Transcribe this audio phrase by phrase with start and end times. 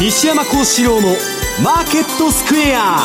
[0.00, 1.08] 西山幸四郎の
[1.60, 2.98] マーケットスクエア。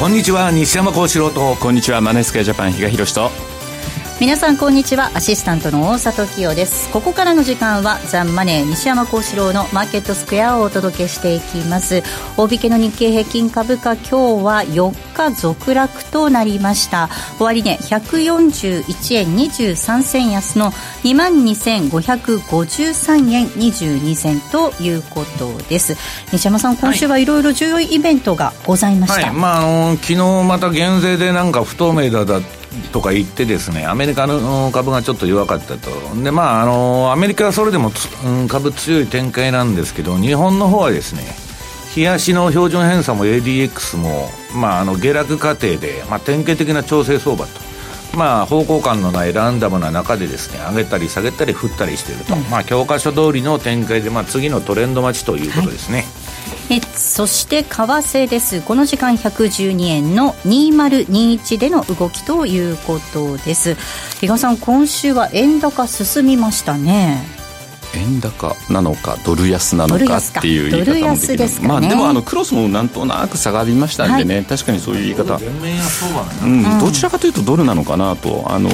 [0.00, 1.54] こんにちは西山幸四郎と。
[1.54, 3.30] こんにちはマネースクエアジャパン比嘉宏と
[4.24, 5.10] 皆さんこんにちは。
[5.12, 6.90] アシスタントの大里清です。
[6.90, 12.02] ここからの時間はザンマネー西山幸四郎のマーケットスクエアをお届けしていきます。
[12.38, 17.10] 大引けの日経平均株価今日は4日続落となりました。
[17.38, 20.70] 終値、ね、141円23銭安の
[21.02, 25.98] 22,553円22銭ということです。
[26.32, 27.26] 西山さん今週はい。
[27.26, 32.40] ろいろ重要イベントがございました、はい、まあ、あの昨日また減税でなんか不透明だだ
[32.92, 35.90] とか言ってですねアメリカの株がちょっと弱かったと。
[36.22, 37.90] でまああのアメリカはそれでも、
[38.24, 41.22] うん、株強い展開なんですけど日本の方はですね
[41.96, 47.64] 冷やしの標準偏差も ADX も、まあ、あの下落過程で、まあ、典型的な調整相場と。
[48.16, 55.98] まあ、方向感のないランダムな中でですね上げたり下げたり振ったりしていると、うん、まあ、教科書通りの展開で、まあ、次のトレンド待ちということですね。
[55.98, 56.23] はい
[56.70, 58.62] えそして為替です。
[58.62, 63.74] この時間112円の2021での動きということです。
[64.20, 67.33] 比嘉さん今週は円高進みましたね。
[67.96, 78.68] 円高なのかドル安なのかっていう言い方もできるで、ね、まあ、でもあのクロスもなんとなく下がりましたんでね、はい、確かにそういう言い方、うん、どちらかというとドルなのかなとあの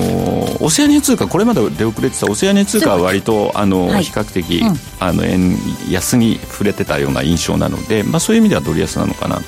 [0.61, 5.57] オセアニア通貨これまで出遅れてたオセアニア通貨は割とあの、はい、比較的、うん、あの円
[5.91, 9.41] 安に触れてたような印象なので、まあ、そういう意味ではドル安なのかな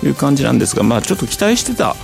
[0.00, 1.96] という感じなんですが、まあ、ちょっと期待してた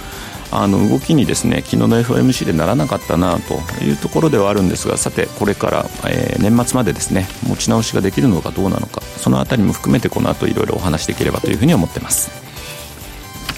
[0.53, 12.52] あの動きにですね昨日の FOMC でならなかったなというところではあるんですがさてこれから、えー、年末までですね持ち直しができるのかどうなのかその辺りも含めてこの後いろいろお話しできればというふうに思ってます。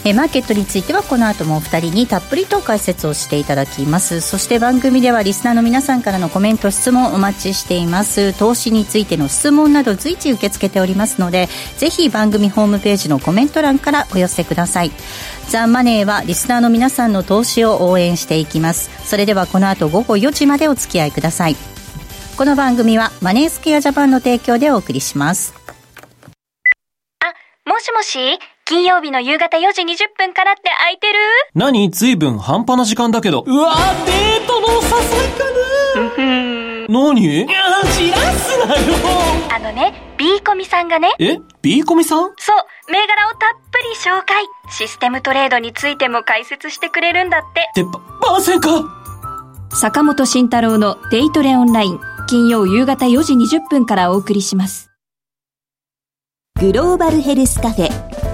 [0.07, 4.21] えマーケットについてはこの後もお二人にたっぷりと解説をしていただきます。
[4.21, 8.39] そして番組ではリスナーの皆さんからのコメント質問お待ちしています。
[8.39, 11.49] 投資についての質問など随時受け付けておりますので
[11.79, 14.91] ぜひ番組ホームページのコメント欄からお寄せください。
[15.49, 18.91] ザ・マネーはリスナーの皆さんの投資を応援していきます。
[19.09, 21.57] それではこの後午後4時までお付き合いください。
[22.37, 25.55] この番組はマネースケアジャパンの提供でお送りします。
[27.21, 27.33] あ
[27.71, 28.39] もしもし？
[28.67, 31.19] 金曜日の夕方4時20分からって空いてる？
[31.55, 31.91] 何？
[31.91, 33.45] ずいぶん半端な時間だけど。
[33.47, 33.75] うわ
[34.07, 34.81] デートの誘
[35.27, 35.45] いか
[36.89, 37.21] な何？
[37.21, 37.47] いや、
[37.95, 38.95] 知らすなよ
[39.55, 41.11] あのね、B コミさんがね。
[41.19, 42.33] え ?B コミさん？
[42.39, 43.39] そう、銘柄をたっ
[43.71, 44.47] ぷり紹介。
[44.71, 47.69] システムトレードについても解説してくれるんだって。
[47.71, 48.83] って、ませんか？
[49.79, 52.01] 坂本慎太郎のデイトレオンライン。
[52.31, 54.91] 金曜夕方4時20分からお送りします。
[56.59, 58.34] グローバルヘルスカフェ。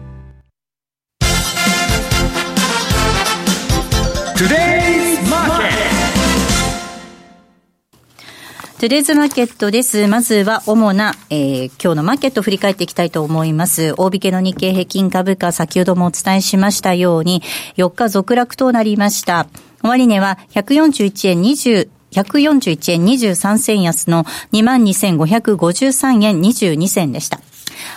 [8.81, 10.07] トゥデイズマーケットです。
[10.07, 13.93] まずは主な、えー、今日のマーケットを振り返っていきたいと思います。
[13.95, 17.43] 大引けの日経平均株価、先ほどもお伝えしましたように、
[17.77, 19.45] 4日続落となりました。
[19.83, 27.39] 終値は141円20、141円23銭安の22,553円22銭でした。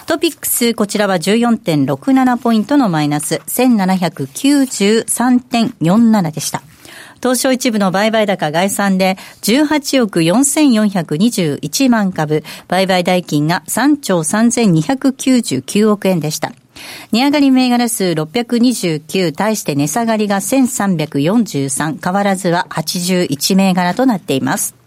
[0.05, 6.63] トピックス、こちらは14.67ポイントのマイナス、1793.47でした。
[7.25, 16.53] 東証一部の売買高概算で18億4421万株、売買代金が3兆3299億円でした。
[17.13, 24.84] 値上がり銘柄数629、対して値下がりが1343、変わらずは81銘柄となっています。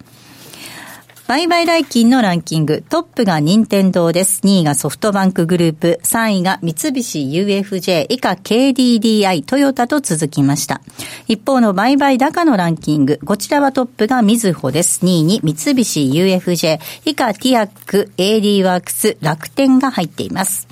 [1.27, 4.39] 売買代金のランキング、トップが任天堂です。
[4.45, 10.79] 2位がソフトバンクグループ、3位が三菱 UFJ、以下 KDDI、トヨタと続きました。
[11.27, 15.05] 一方の売買高のランキング、こちらはトップがみずほです。
[15.05, 20.65] 2位に三菱 UFJ、以下ティアック、AD ワークス、楽天が入っています。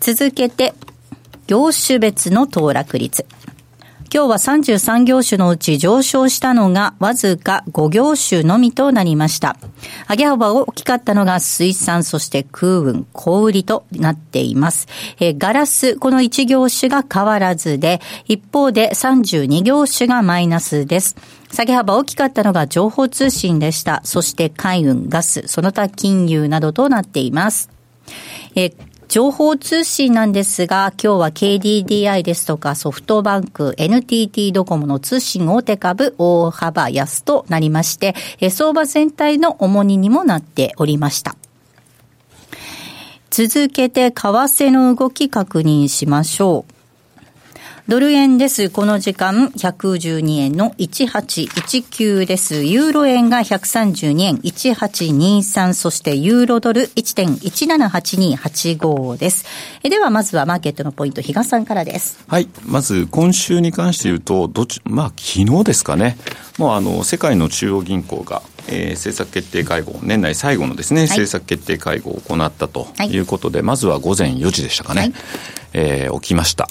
[0.00, 0.74] 続けて、
[1.46, 3.24] 業種別の騰落率。
[4.12, 9.56] 今日は33業種のうち上昇したのがわずか5業種のみとなりました。
[10.08, 14.88] 上げ幅大きかったのが水産、そして空運、小売りとなっています。
[15.20, 21.14] えガラス、この1業種が変わらずで、一方で32業種がマイナスです。
[21.52, 24.00] 下げ幅大きかったのが情報通信でした。
[24.02, 27.70] そして海運、ガス、その他金融などとなっています。
[28.56, 28.72] え
[29.10, 38.14] 情報通信なんですが、今日は KDDI ですとかソフトバンク、NTT ドコモの通信大手株大幅安となりまして、
[38.50, 41.34] 相場全体の重荷にもなっておりました。
[43.30, 46.79] 続けて為替の動き確認しましょう。
[47.90, 48.70] ドル円です。
[48.70, 52.62] この時間、112円の1819です。
[52.62, 59.44] ユーロ円が132円1823、そしてユーロドル1.178285です。
[59.82, 62.22] では、まずはマーケットのポイント、比嘉さんからです。
[62.28, 62.46] はい。
[62.64, 66.16] まず、今週に関して言うと、どっち、まあ、昨日ですかね。
[66.58, 75.12] もう、あの、世界の中央銀行が、えー、政策決定会合、年内最後のですね、はい、政策決定会合を行ったということで、はい、まずは午前4時でしたかね、はい、
[75.72, 76.68] えー、起きました。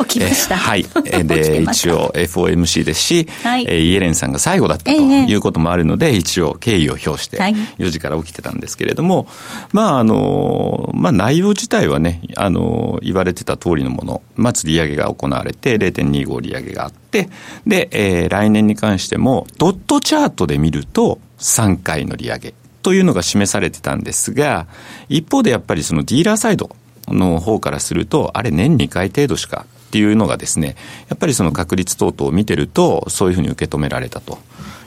[0.00, 0.56] 起きました。
[0.56, 0.86] はい。
[1.24, 9.26] で、一応 FOMC ですし、はい、イエレンさんが最後だったということもあるので、一応敬意を表して、4時から起きてたんですけれども、
[9.72, 17.28] まあ、あの、まあ、内容自体はね、あの、言われてた通りのもの、まず利上げが行われて、0.25利上げがあって、
[17.66, 24.66] で、えー、来年に関しても、ドットチャートで見ると、3回の利上げというのが示されてたんですが、
[25.08, 26.74] 一方でやっぱりそのディーラーサイド
[27.08, 30.74] の方からすると、あれ年2回程度しかっていうのがですね、
[31.10, 34.38] やっぱりその確率等々を見てると、そういうふうに受け止められたと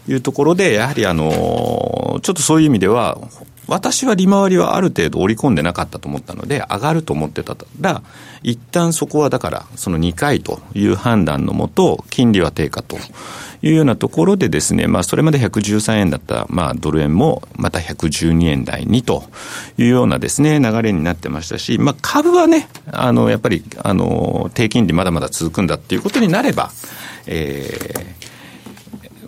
[0.07, 3.19] いうところで、やはりあの、ちょっとそういう意味では、
[3.67, 8.01] 私は利回りはある程度織り込んでなかったと思ったので、上がると思ってたら、
[8.43, 12.97] 一旦そこはだから、その2回という判断のもと、金利は低下と
[13.61, 19.23] いうようなところでですね、まあ、それまで113円だった、まあ、ドル円もまた112円台にと
[19.77, 26.71] いうようなですね、流れになってましたし、まあ、株はね、あの、やっぱり、あの、低金利まだまだ続くんだっていうことになれば、
[27.27, 28.24] えー、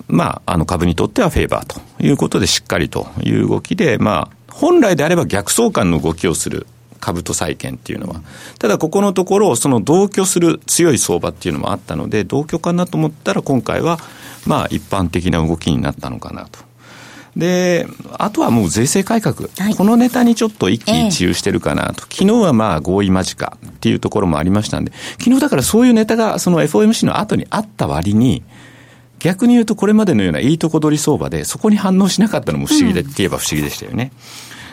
[0.08, 6.66] まあ、あの株にとってはフェーバーということでしっかりという動きで、まあ、本来であれば逆相関の動きをする
[7.00, 8.22] 株と債券っていうのは。
[8.60, 14.00] ただここのところ、その同居する強い相場っていうのもあったので、同居かなと思ったら今回は、
[14.46, 16.60] まあ一般的な動きになったのかなと。
[17.36, 17.86] で、
[18.18, 28.44] あとはもう税制改革、はい、このネタにちょっと一喜一憂してるかなと、え昨日はまあ合意間近っていうところもありましたんで、昨日だからそういうネタがその FOMC の後にあった割に、
[29.20, 34.12] 逆に言うとこれまでのようないいとこ取り相場で、そこに反応しなかったのも不思議で、って言えば不思議でしたよね。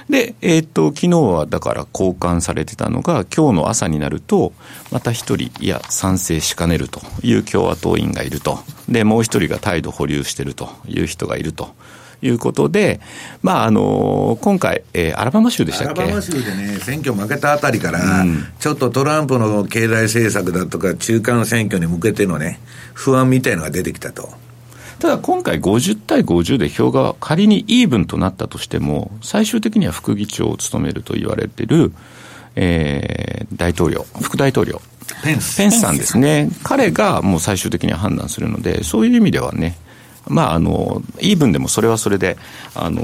[0.08, 4.52] で、えっ、ー、と、昨日はだから交換されてたのが、今日の朝になると、
[4.90, 8.58] また一人、いや、賛成しかねるという共和党員がいると。
[8.88, 11.74] で、もう一人が態度保留してるという人がいると。
[12.22, 13.00] いうことで、
[13.42, 16.02] まああの今回、えー、アラバマ州でしたっけ？
[16.02, 22.60] アラバマ州でね、選挙負けたあたりから、うん、ちょっとトランプの経済政策だとか、中間選挙に向けてのね、
[22.92, 24.28] 不安みたいのが出てきたと。
[25.00, 31.92] ただ今回50対50で票が仮にイーブンとなったとしても、最終的には副議長を務めると言われている、
[32.56, 34.80] えー、大統領、副大統領。
[35.22, 35.58] ペンス。
[35.58, 36.48] ペンスさんですね。
[36.62, 39.76] 彼がもう最終的には判断するので、そういう意味ではね、
[40.26, 42.36] まあ、あの、イーブンでもそれはそれで、
[42.74, 43.02] あの、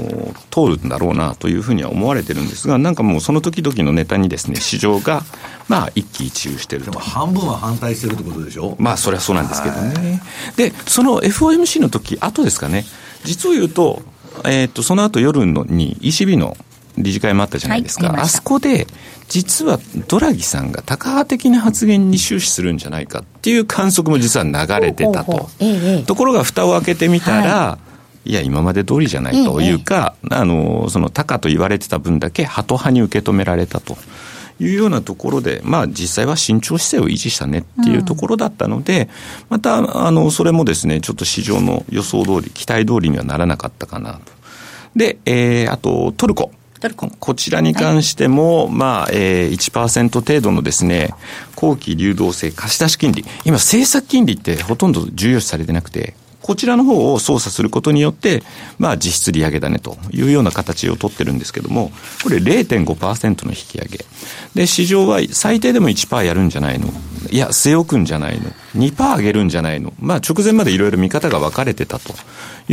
[0.49, 5.23] 通るんだろうなというふうには思われてるんですが、なんかもうその時々のネタにですね、市場が、
[5.67, 6.91] まあ、一喜一憂してると。
[6.91, 8.75] でも半分は反対してるってことでしょ？
[8.79, 10.21] まあ、それはそうなんですけどね。
[10.55, 12.85] で、その FOMC の時、後ですかね、
[13.23, 14.01] 実を言うと、
[14.45, 16.57] えっ、ー、と、その後夜のに ECB の
[16.97, 18.09] 理事会もあったじゃないですか。
[18.09, 18.87] はい、あそこで、
[19.29, 25.49] 実はドラギさんがタカ派的な発言に終始するんじゃないかっていう観測も実は流れてたと。
[26.05, 27.79] ところが蓋を開けてみたら、は
[28.25, 33.97] い、いや、今まで通りじゃないというか、あの、そのタカと言われてた分だけハト派に受け止められたと。
[34.59, 39.09] いうようなところで、まあ実際は慎重姿勢を維持したねっていうところだったので、
[39.49, 44.19] また、あの、それもですね、ちょっと市場の予想通り、期待通りにはならなかったかなと。
[44.95, 46.51] で、えー、あと、トルコ。
[47.19, 51.13] こちらに関しても、はい、まあ、えー、1%程度のですね、
[51.55, 53.23] 後期流動性貸出金利。
[53.45, 58.43] 今、政策金利ってほとんど重要視されてなくて、こちらの方を操作することによって、
[58.79, 61.91] まあ実質利上げだねというような形を取ってるんですけども、
[62.23, 64.05] これ0.5%の引き上げ。
[64.55, 66.87] で、市場は最低でも1%やるんじゃないの
[67.29, 72.13] いや、据え置くんじゃないの ?2% 上げるんじゃないのまあ直前までいろいろ見方が分かれてたと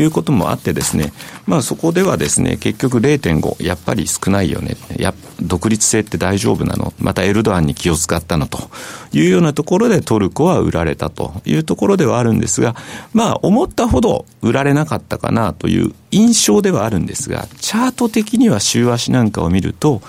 [0.00, 1.12] いうこともあってですね、
[1.46, 4.76] まあそこではですね、結局0.5、やっぱり少ないよね。
[4.96, 6.92] や独立性って大丈夫なの？
[6.98, 8.46] またエルドアンに気を使ったの？
[8.46, 8.70] と。
[9.12, 12.74] いうようなところでトルコは売られたというところではあるんですが、
[13.12, 15.52] まあ思ったほど売られなかったかな？
[15.52, 20.00] という印象ではあるんですが、チャート的には週足なんかを見ると、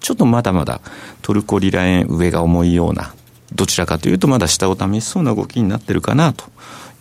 [0.00, 0.80] ちょっとまだまだ
[1.22, 3.14] トルコリラ円上が重いような、
[3.54, 6.32] どちらかというとまだ下を試しそうな動きになってるかな？
[6.32, 6.44] と。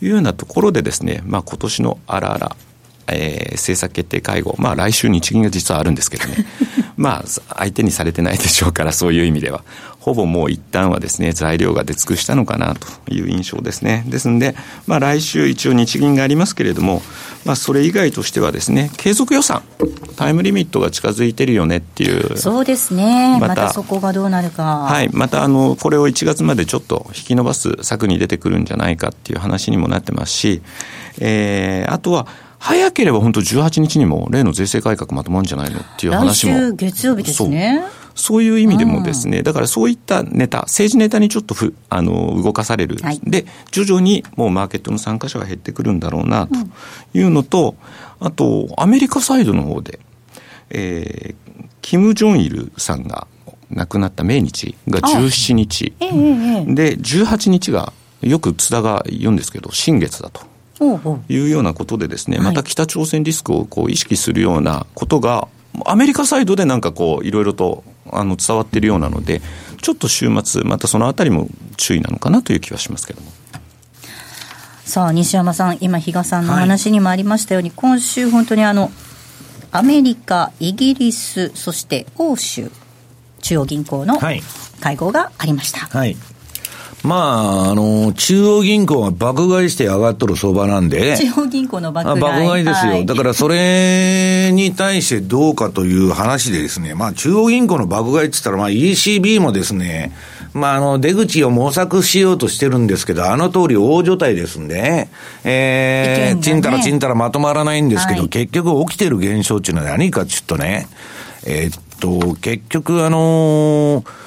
[0.01, 2.55] いうようなところでですね、まあ今年のあらあら、
[3.07, 6.45] えー、政策決定会合、まあ来週日銀が実はあるんですけどね、
[6.97, 9.63] まあ、相手にされてないでしょうから、そういう意味では。
[10.05, 14.05] ほぼもう一旦はですね、材料が出尽くしたのかなという印象ですね。
[14.07, 17.01] ですんで、まあ来週一応日銀がありますけれども、
[17.43, 19.63] まあそれ以外としてはですね、継続予算、
[20.15, 22.37] タイムリミットが近づいてるよねっていう。
[22.37, 23.39] そうですね。
[23.41, 24.85] またまたそこがどうなるか。
[24.87, 25.09] はい。
[25.11, 30.61] またあの、これを1月までちょっと引き伸ばす策に出てくるんじゃないかっていう話にもなってますし、
[31.19, 32.27] えー、あとは、
[32.59, 36.53] 早ければ本当18日にも例の税制改革まとまるんじゃないのっていう話も。
[36.53, 37.83] 来週月曜日ですね。
[38.15, 46.53] そういう意味でもですね、だからそういったネタ、政治ネタにちょっとふあの動かされる、はい、で、徐々にもうマーケットの参加者が減ってくるんだろうなと
[47.13, 47.75] いうのと、
[48.21, 49.99] うん、あと、アメリカサイドの方で、
[50.69, 53.27] えー、キム・ジョンイルさんが
[53.69, 56.09] 亡くなった命日が17日、ええ、
[56.73, 57.91] で、18日が、
[58.21, 60.41] よく津田が言うんですけど、新月だと。
[61.29, 65.47] いうようなことでですね、また北朝鮮リスクをこう意識するようなことが、
[65.85, 69.41] アメリカサイドでなんかこう、いろいろとあの伝わっているようなので、
[69.81, 71.47] ちょっと週末、またそのあたりも
[71.77, 73.31] 注意なのかなという気はしますけども。
[74.85, 78.91] さあ、西山さん、今、比嘉さんの話にもありましたように、はい、今週、本当にあの、
[79.71, 82.71] アメリカ、イギリス、そして欧州、
[83.41, 85.79] 中央銀行の会合がありました。
[85.79, 86.34] はい、はい
[87.05, 91.15] まあ、あの、中央銀行が爆買いして上がっとる相場なんで。
[91.17, 92.21] 中央銀行の爆買い。
[92.21, 92.91] 爆買いですよ。
[92.93, 100.11] はい、だからそれに対してどうかという話でですね、まあ中央銀行の爆買いって言ったら、まあ ECB もですね、
[100.53, 105.07] まああの、出口を模索しようとしてるんですけど、あの通り大所帯ですんで、
[105.43, 110.87] えー、ね、ちんたらちんたらまとまらないんですけど、はい、結局起きてる現象っていうのは何かちょっとね、
[111.45, 114.24] えー、っと、結局あのー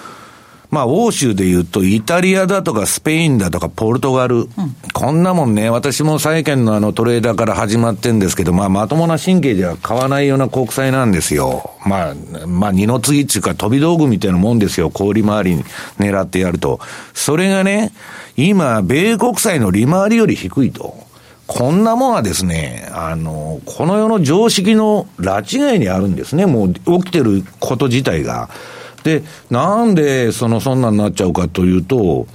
[0.71, 4.49] まあ、欧州で言うと、イタリアだとかスペインだとかポルトガル、うん、
[4.93, 11.71] こんなもんね、私も債券のあのトレーダーから始まってんですけど、まあ、まともな神経では買わないような国債なんですよ。
[11.87, 12.15] まあ、
[12.47, 14.91] まあ、二の次っていうか飛び道具みたいなもんですよ。
[14.91, 15.65] 氷回りに
[15.99, 16.81] 狙ってやると。
[17.15, 17.93] それがね、
[18.37, 21.09] 今、米国債の利回りより低いと。
[21.47, 26.45] こんなもんはですね、あの、この世の常識の拉致外にあるんですね。
[26.45, 28.51] もう起きてること自体が。
[29.09, 32.27] で、なんでそのそんなになっちゃうかというと、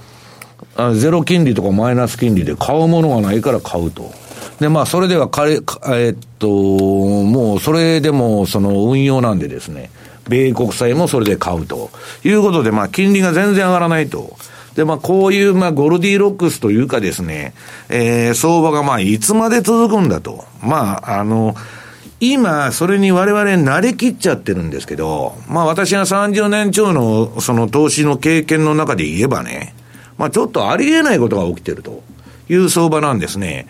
[0.76, 4.12] あゼロ金利とかマイナス金利で買うものがないから買うと。
[4.58, 9.90] で、まあ、それでは彼、えっと、もう、それでも、その運用なんでですね、
[10.28, 11.90] 米国債もそれで買うと
[12.24, 14.36] いうことで、まあ、金利が全然上がらないと。
[14.76, 17.54] で、まあ、こういう、まあ、ゴルディロックスというかですね、
[17.88, 20.44] えー、相場が、まあ、いつまで続くんだと。
[20.62, 21.54] まあ、あの、
[22.32, 29.74] 今、それに我々慣れきっちゃってるんですけど、まあ私が30年超のその投資の経験の中で言えばね、
[30.16, 32.02] まあちょっとありえないことが起きてると
[32.48, 33.66] いう相場なんですね。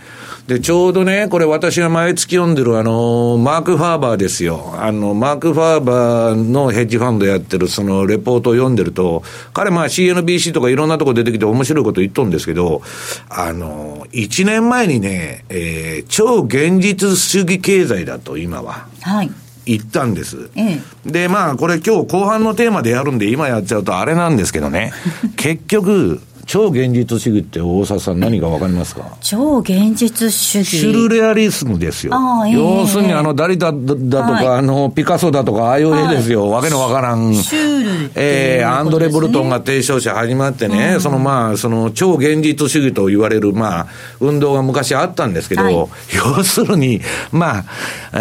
[0.46, 4.74] で、ちょうどね、これ私が毎月読んでるあの、マーク・ファーバーですよ。
[4.78, 9.22] あの、マーク・ファーバーのヘッジファンドやってるそのレポートを読んでると、
[9.54, 12.82] 彼まあ CNBC とかいろんなとこ出てきて面白いこと言っとるんですけど、
[13.30, 18.86] あの、1年前にね、えー、超現実主義経済だと、今は。
[19.00, 19.30] はい。
[19.64, 20.50] 言ったんです。
[20.56, 20.72] え
[21.06, 24.92] え、で、まあ、これ今日後半のテーマでやるんで、今やっちゃうとあれなんですけどね、
[25.36, 29.16] 結局、超現実主義って大沢さん何かわかりますか？
[29.20, 30.64] 超現実主義。
[30.64, 32.12] シュルレアリスムですよ。
[32.14, 36.42] えー、要するにあの、ダリタだとか、はい、あの、ピカソだとか、ああいう絵ですよ。
[36.42, 37.34] はい、わけのわからん。
[37.34, 43.86] シュール、ね、えー、アンドレ・ブルトンが提唱して始まってね、うん、そのまあ、その超現実主義と言われる、まあ、
[44.20, 47.00] 運動が昔あったんですけど、はい、要するに、
[47.32, 47.64] ま
[48.12, 48.20] あ、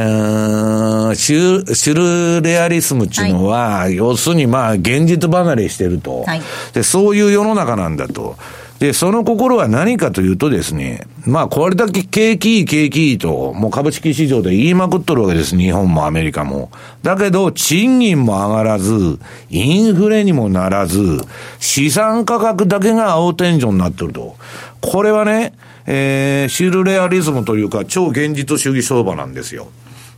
[1.10, 6.25] うんシュシュルレアリスムっていうのは、要するにまあ、現実離れしてると。
[6.74, 8.36] で、そういう世の中なんだと。
[8.79, 15.55] で、その心は何かというとですね、まあ、これだけ景気いい景気いいと、もう株式市場で言いまくっとるわけです。
[15.55, 16.70] 日本もアメリカも。
[17.01, 21.22] だけど、賃金も上がらず、インフレにもならず、
[21.60, 24.36] 資産価格だけが青天井になってると。
[24.82, 25.53] これはね、
[25.86, 29.67] えー、シルレアリズムというか、超現実主義相場なんですよ。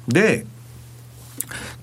[0.08, 0.46] で、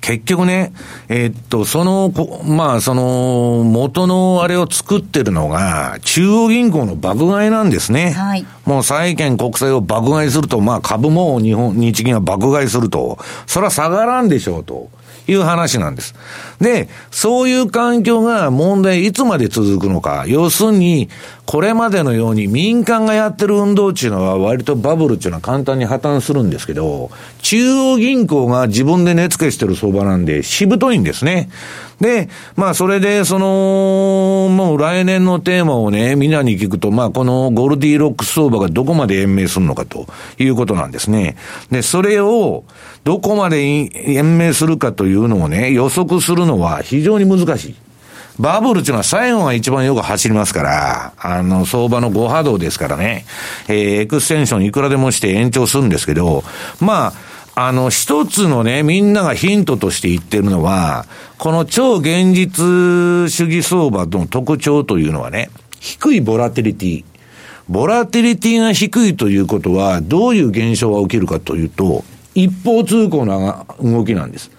[0.03, 0.73] 結局ね、
[1.09, 2.13] えー、っと、その、
[2.45, 8.11] まあ、その、元のあれを作ってるのが、中央銀行の爆買いなんですね。
[8.11, 8.45] はい。
[8.67, 14.91] もう債券国債を爆買いすると、まあ株も日本、日銀は爆買いすると、それは下がらんでしょうと。
[15.27, 16.15] いう話なんです。
[16.61, 20.25] で、そういう環境が問題いつまで続くのか。
[20.27, 21.09] 要するに、
[21.45, 31.51] これまでのように民間がやってる運動っていうのは割とバブルっていうのは簡単に破綻するんですけど、中央銀行が自分で値付けしてる相場なんで、しぶといんですね。
[32.01, 40.07] で、まあそれで、その、もう来年のテーマをね、みんなに聞くと、まあこのゴルディロックス相場がどこまで延命するのかと
[40.39, 41.37] いうことなんですね。
[41.71, 42.65] で、それを
[43.05, 47.75] どこまで延命するかというのをね、予測するのは非常に難しい。
[48.39, 53.27] バブルっていうのは最後が一番よく走りますから、あの、相場の誤波動ですからね、
[53.69, 56.45] えー、エクステンションいくらでもして延長するんですけど、
[56.81, 57.13] まあ、
[57.55, 61.05] あの、一つのね、みんながヒントとして言ってるのは、
[61.39, 67.05] この超現実主義相場の特徴というのはね、低いボラティリティ。
[67.69, 72.05] ボラティリティが低いということは、どういう現象が起きるかというと、
[72.35, 74.51] 一方通行な動きなんです。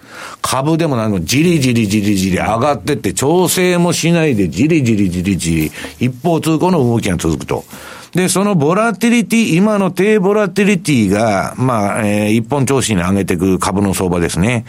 [0.42, 7.64] 株でもなんかじりじりじりじり上がってって、調整もしないでじりじりじりじり、一方通行の動きが続くと。
[8.12, 14.64] で、そのボラティリティ、今の低ボラティリティが、まあ、えー、一本調子に上げていく株の相場ですね。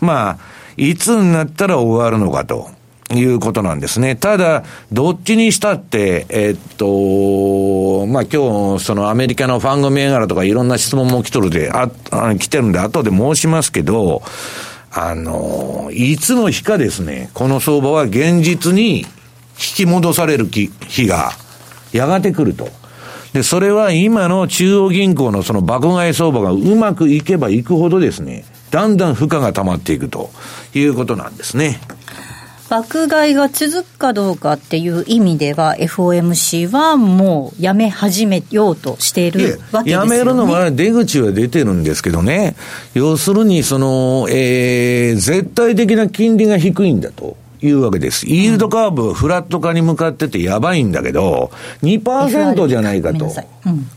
[0.00, 0.38] まあ、
[0.76, 2.70] いつになったら終わるのかと。
[3.12, 4.16] いうことなんですね。
[4.16, 14.22] ただ、どっちにしたって、えっと、まあ、今日、そのアメリカのファング銘柄とかいろんな質問も来とるで、あ、あ来てるんで、後で申しますけど、
[14.92, 19.06] あの、いつの日かですね、この相場は現実に引
[19.56, 21.32] き戻される日が、
[21.92, 22.68] やがて来ると。
[23.32, 30.30] で、それは今の中央銀行のその爆買い相場がうまくいけばいくほどですね、だんだん負荷が溜まっていくと
[30.74, 31.80] いうことなんですね。
[32.70, 42.54] 爆買いが続くかどうかっていう意味では、FOMC はもうやめ始めようとしているわけですよ、ね、やめるのは出口は出てるんですけどね、
[42.94, 47.36] 要するにその、えー、絶対的な金利が低いんだと。
[47.62, 48.26] いうわけです。
[48.26, 51.50] イールドカーブ、フラット化に向かっててやばいんだけど、
[51.82, 53.30] 2%じゃないかと。
[53.66, 53.90] うん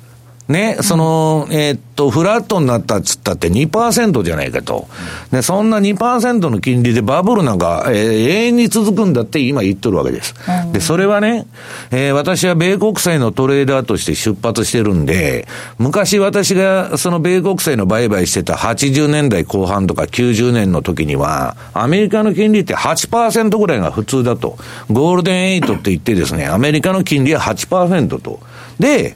[0.48, 4.88] ね、その、えー、っと、フラットになったっつったって2%じゃないかと。
[5.32, 10.36] で、そんな2%の金利でバブルなんか、えー、永遠に続くんだって今言っとるわけです。
[10.74, 11.46] で、それはね、
[11.92, 15.48] えー、私は米国債のトレーダーとして出発してるんで、
[15.78, 24.58] 昔私がその米国債の売買してた80年代後半とか90年の時には、アメリカの金利って8%ぐらいが普通だと。
[24.92, 28.42] ゴールデンエイトって言ってですね、アメリカの金利は8%と。
[28.78, 29.16] で、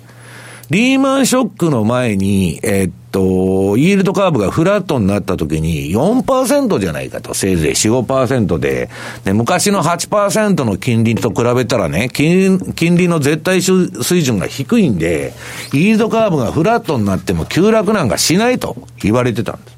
[0.70, 8.90] リーマンショックの前に、えー、っと、イールドカーブがフラットになった時に4%じゃないかと、せいぜい4、5%で、
[9.24, 15.34] で昔の8%の金利と比べたらね、金金利の絶対水準が低いんで、
[15.74, 19.77] イールドカーブがフラットになっても急落なんかしないと言われてたんです。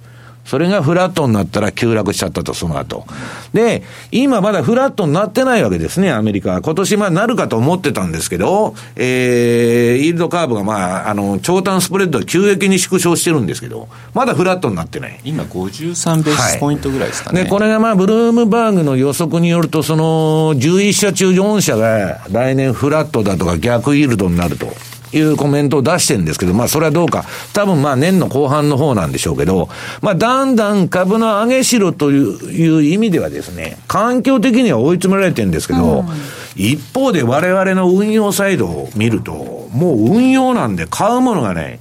[0.50, 3.06] それがフラットになったら急落しちゃったと、その後。
[3.54, 6.62] で、今まだフラットになってないわけですね、アメリカは。
[6.64, 15.20] 今年まあなるかと思ってたんですけど、えー、イールドカーブがまあ、あの、長短スプレッドは急激に縮小してるんですけど、まだフラットになってない。
[15.24, 17.42] 今53ベースポイントぐらいですかね。
[17.42, 24.74] はい、で、これがまあ、ブルームバーグの予測によると、その、11社中4社が来年フラットだとか逆イールドになると。
[25.14, 29.70] いうコメントを出してるんですけど、まあそれはどうか、多分まあ年の後半の方なんでしょうけど、
[30.02, 36.08] まあだんだん株の上げしろという意味ではですね、環境的には追い詰められてるんですけど、うん、
[36.56, 41.80] 一方で我々の運用サイドを見ると、もう運用なんで買うものがね、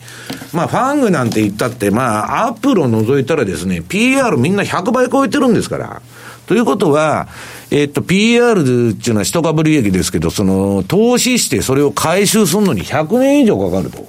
[0.53, 6.03] まあファングなんて言ったって、まあアップルを除いたらですね、PR みんな100倍超えてるんですから。
[6.49, 7.29] ということは、
[7.71, 13.99] えっと、PR っていうのは一株利益ですけど、その、投資してそれを回収するのに100年以上かかると。
[13.99, 14.07] こ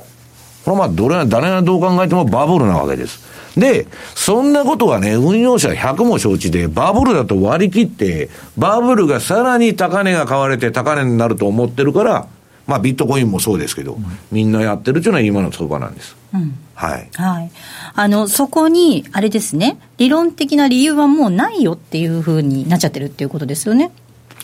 [0.68, 3.20] れはまあ、どれ、誰がどう考えてもバブルなわけです。
[3.58, 12.28] で、そんなことはね、運用者100も承知で、バブルだと割り切って、バブルがさらに高値が買われて高値になると思ってるから、
[12.68, 16.16] まあ、ビットコインもそうですけど、うん、みんなやってるっていうのは今の相場なんです。
[16.34, 17.10] うん、はい。
[17.14, 17.52] はい。
[17.94, 23.92] あの、そこに、あれですね、理論的な理由はもうないよっていうふうになっちゃってるっていうことですよね。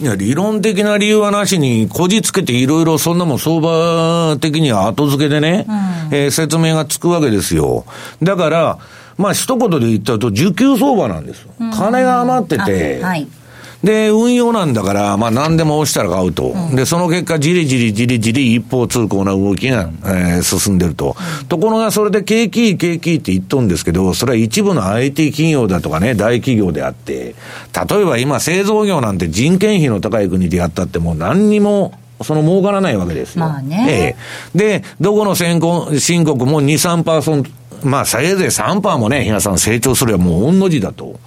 [0.01, 7.85] いや、理論的な理由はなしに、こじつけていろいろそんなもん相場的には後付けでね、うん、えー、説明がつくわけですよ。
[8.21, 8.79] だから、
[9.17, 11.47] まあ一言で言ったと、需給相場なんです。
[11.73, 13.29] 金が余ってて、はい、
[13.85, 16.47] で、運用なんだから、まあ何でも押したら買うと。
[16.47, 21.15] うん、で、その結果、じりじりじりじり一方通行な動きが、えー、進んでると。
[21.41, 27.35] うん、ところが、それで景気いい景気いいって言っとんですけど、それは一部の IT 企業だとかね、大企業であって、
[27.89, 31.93] 例えば今製造業なんて人件費の高い国でやったってもう何にも
[32.23, 33.41] その儲からないわけですよ。
[33.41, 34.15] まあね。
[34.55, 34.57] ええ。
[34.57, 37.51] で、どこの先行申告も2、3%、
[37.83, 41.19] まあ、せいぜい3%もね、皆さん成長すればもう御の字だと。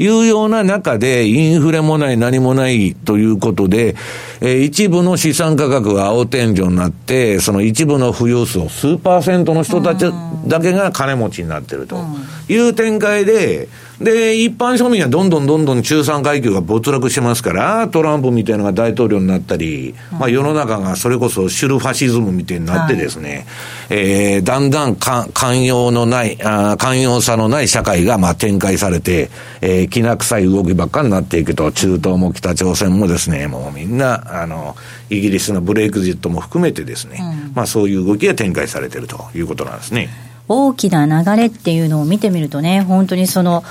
[0.00, 3.94] いうような中で、インフレもない何もないということで、
[4.40, 10.10] えー、一部の資産価格が青天井になって、その一部の富裕層、数パーセントの人たち
[10.46, 12.02] だけが金持ちになってると
[12.48, 13.68] いう展開で、
[14.00, 23.46] で、一般庶民はどんどんどんどん中産階級が没落してますから、トランプみたいなのが大統領になったり、まあ世の中がそれこそシュルファシズムみたいになってですね、
[23.90, 34.76] はい、えー、だんだん寛容のない、あ寛容さのない社会がまあ展開されて、えー、きな臭い動きばっかになっていくと、中東も北朝鮮もですね、もうみんな、あの、
[35.10, 40.08] イギリスのブレイクジットも含めてですね、うん、まあそういう動きが展開されているということなんですね。
[40.48, 43.62] 大きな流れっていうのを見てみるとね、本当にその、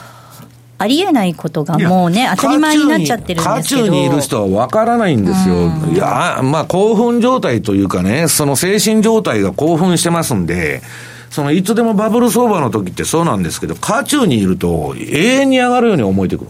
[0.82, 3.82] ありえないことがもうね、当たり前になっちゃってるんですけど。
[3.82, 5.68] 渦中にいる人はわからないんですよ。
[5.94, 10.82] いや、まあ興奮状態というかね、その精神状態が興奮してますんで、
[11.30, 16.50] そのいつでもバブル相場の時ってそうなんですけど、渦中にいると永遠に上がるように思えてくる。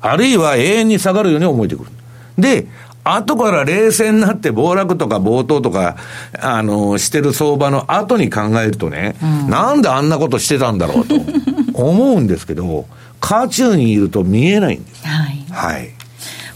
[0.00, 1.90] あるいは永遠に下がるように思えてくる。
[2.38, 2.68] で、
[3.04, 5.96] 後から冷静になって暴落とか暴騰とか、
[6.40, 11.14] あの、してる相場の後に考えるとね、うん、なんであんなことしてたんだろうと
[11.74, 12.86] 思うんですけど、
[13.20, 15.06] 渦中にいると見えないんです。
[15.06, 15.44] はい。
[15.50, 15.90] はい。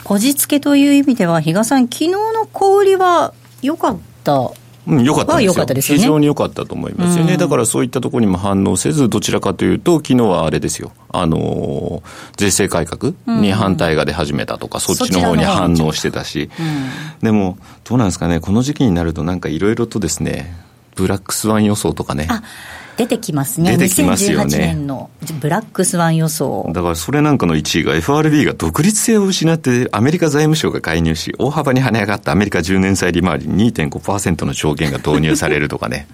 [0.05, 4.53] こじつけという意味では、比嘉さん、昨日の小売りは良かった
[4.89, 5.99] うん、良かったですよ。
[5.99, 7.37] 非常に良かったと思いますよね。
[7.37, 10.93] だからそういったところにも反応せず、どちらかというと、昨日はあれですよ。
[11.11, 12.03] あの
[12.37, 16.49] 税制改革に反対が出始めたとか、そっちの方に反応してたし。
[17.23, 20.55] でも、どうなんですかね、この時期になるとなんかいろいろとですね、
[20.95, 22.27] ブラックスワン予想とかね。
[22.99, 23.77] 出てきますね。
[23.77, 24.57] 出てきますよね。
[24.57, 25.09] 2018年の
[25.41, 26.69] ブラックスワン予想。
[26.75, 36.09] だからそれなんかの1位が FRB が独立性を失ってアメリカ財務省が介入し、大幅に跳ね上がったアメリカ10年債利回り2.5%の上限が導入されるとかね。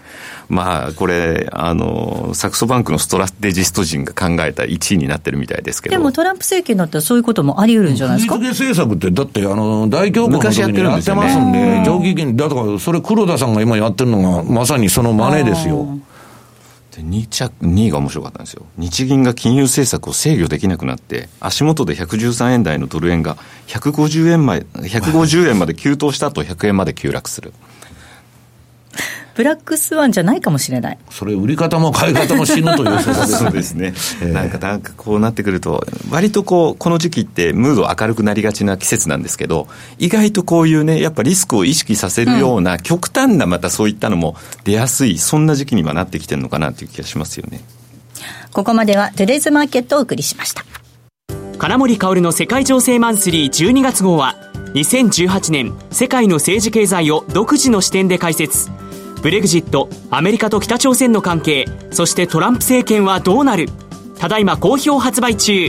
[0.51, 5.97] まあ、これ、あの、サクソバンクのストラテジスト陣が考えた1位になってるみたいですけど。
[5.97, 8.37] でもトランプ政権だったらそういうこともあり得るんじゃないですか？
[8.37, 15.99] 政策って、だって、あの、大恐慌の時にやってますんで、長期金、だから、それ黒田さんが今やってるのが、まさにその真似ですよ。
[16.95, 27.53] で 2, 着2位が面白かったんですよ、日銀が金融政策を制御できなくなって、足元で113円台のドル円が150円前150円まで急騰した後、100円まで急落する。
[29.35, 30.99] ブラックスワンじゃないかもしれない。
[31.11, 33.95] それ、売り方も買い方も死ぬという そうですね。
[34.33, 39.67] なんか、なんかこうなってくると、割とこう、この時期ってムード明るくなりがちな季節なんですけど、
[39.99, 47.61] 意外とこういうね、やっぱリスクを意識させるような、極端なまたそういったのも出やすい、そんな時期にはなってきてるのかなという気がしますよね。
[48.53, 50.65] ここまではトゥデイズマーケットをお送りしました。
[51.59, 54.37] 金森薫の世界情勢マンスリー12月号は、
[54.75, 58.71] 2018年世界の政治経済を独自の視点で解説。
[59.25, 63.71] ブレグジットアメリカと北朝鮮の関係そしてトランプ政権はどうなる。
[64.19, 65.69] ただいま好評発売中。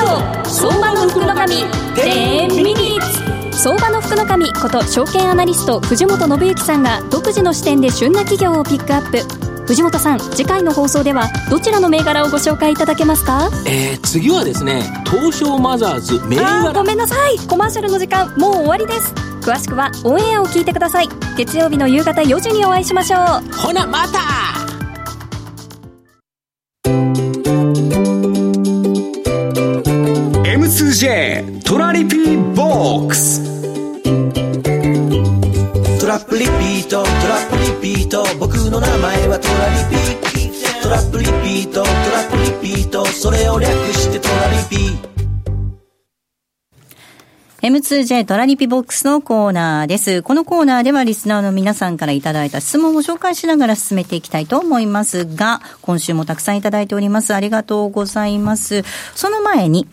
[0.49, 3.18] 相場の福の神10ミニッツ。
[3.61, 9.19] 相場の福の神こと証券アナリスト藤本信之さんが独自の視点で旬な企業をピックアップ。
[9.67, 13.51] 藤本さん次回の放送ではどちらの銘柄をご紹介いただけますか？
[13.67, 16.73] えー、次はですね東証マザーズ銘柄。
[16.73, 17.39] ごめんなさい。
[17.49, 19.13] コマーシャルの時間もう終わりです。
[19.41, 21.09] 詳しくはオンエアを聞いてください。
[21.37, 23.21] 月曜日の夕方4時にお会いしましょう。
[23.57, 24.21] ほなまた!
[30.45, 33.38] M2J トラリピーボックス
[36.39, 45.09] リピートトラップリピート僕の名前はトラリピトラップリピートトラップリピートそれを略してトラリピ
[47.61, 50.23] M2J トラリピボックスのコーナーです。
[50.23, 57.35] このコーナーではリスナーの皆さんからいただいた質問を紹介しながら進めていきたいと思いますが、今週もたくさんいただいております。
[57.35, 58.85] ありがとうございます。
[59.17, 59.89] その前に、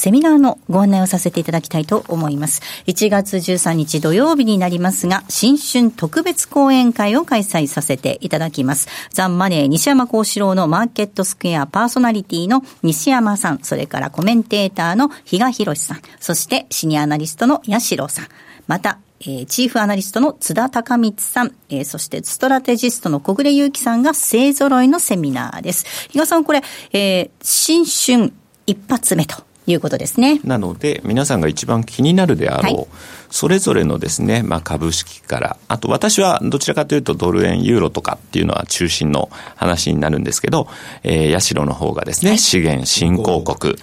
[0.00, 2.62] セミナーのご案内をさせていただきたいと思います。
[2.86, 8.88] 1月13日土曜日になりますが、新春特別講演会を開催させていただきます。
[9.10, 18.28] ザンマネー西山幸四郎のマーケットスクエアパーソナリティの西山さん、それからコメンテーターの比嘉博さん、そしてシニアアナリストの八代さん、
[18.68, 25.84] また、えー、チーフアナリストの津田隆光さん、えー、そしてストラテジストの小暮祐樹さんが勢揃いのセミナーです。
[26.08, 28.32] 比嘉さん、これ、えー、新春
[28.66, 30.40] 一発目といいうことですね。
[30.44, 32.86] なので、皆さんが一番気になるであろう、はい
[33.30, 40.68] それぞれのですね、まあ、株式から、あと私はどちらかというとドル円、ユーロとかっていうのは中心の話になるんですけど、
[41.02, 43.74] えー、社の方がですね、資源新興国。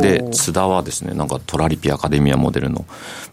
[0.00, 2.84] で、津田はですね、なんかトラリピアカデミアモデルの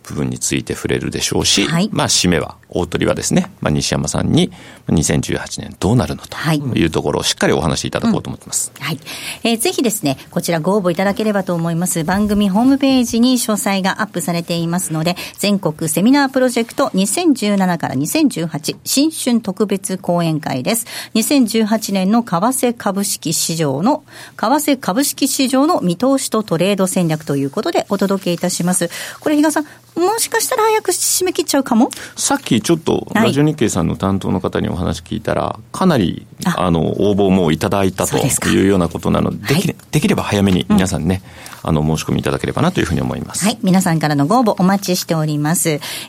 [0.03, 4.51] 部分について触れるでしょうし、はい、まあ、締めは、大鳥はですね、まあ、西山さんに
[4.89, 6.38] 2018年どうなるのと
[6.77, 8.71] いうところをしっかりお話しいただこうと思ってます。
[8.75, 8.99] うん、はい。
[9.43, 12.03] えー、ぜひですね、こちらご応募いただければと思います。
[12.03, 20.86] 番組ホームページに詳細がアップされていますので、全国セミナープロジェクト2017から2018新春特別講演会です。
[21.15, 24.04] 2018年の為替株式市場の、
[24.36, 28.89] 為替株式市場の見通しとトレード戦略ということでお届けいたします。
[29.20, 29.65] これ、比嘉さん、
[30.00, 31.89] もしかしたら早く締め切っちゃうかも？
[32.15, 41.24] さっきちょっと、ラジオ日経さんの担当の方にお話聞いたら、かなり、あの、応募もいただいたというようなことなので、できできれば早めに皆さんね、
[41.63, 43.46] うん、あの、申し込みいただければなというふうに思います。
[43.46, 43.58] はい。
[43.63, 45.47] 皆さんからのご応募お待ちしております。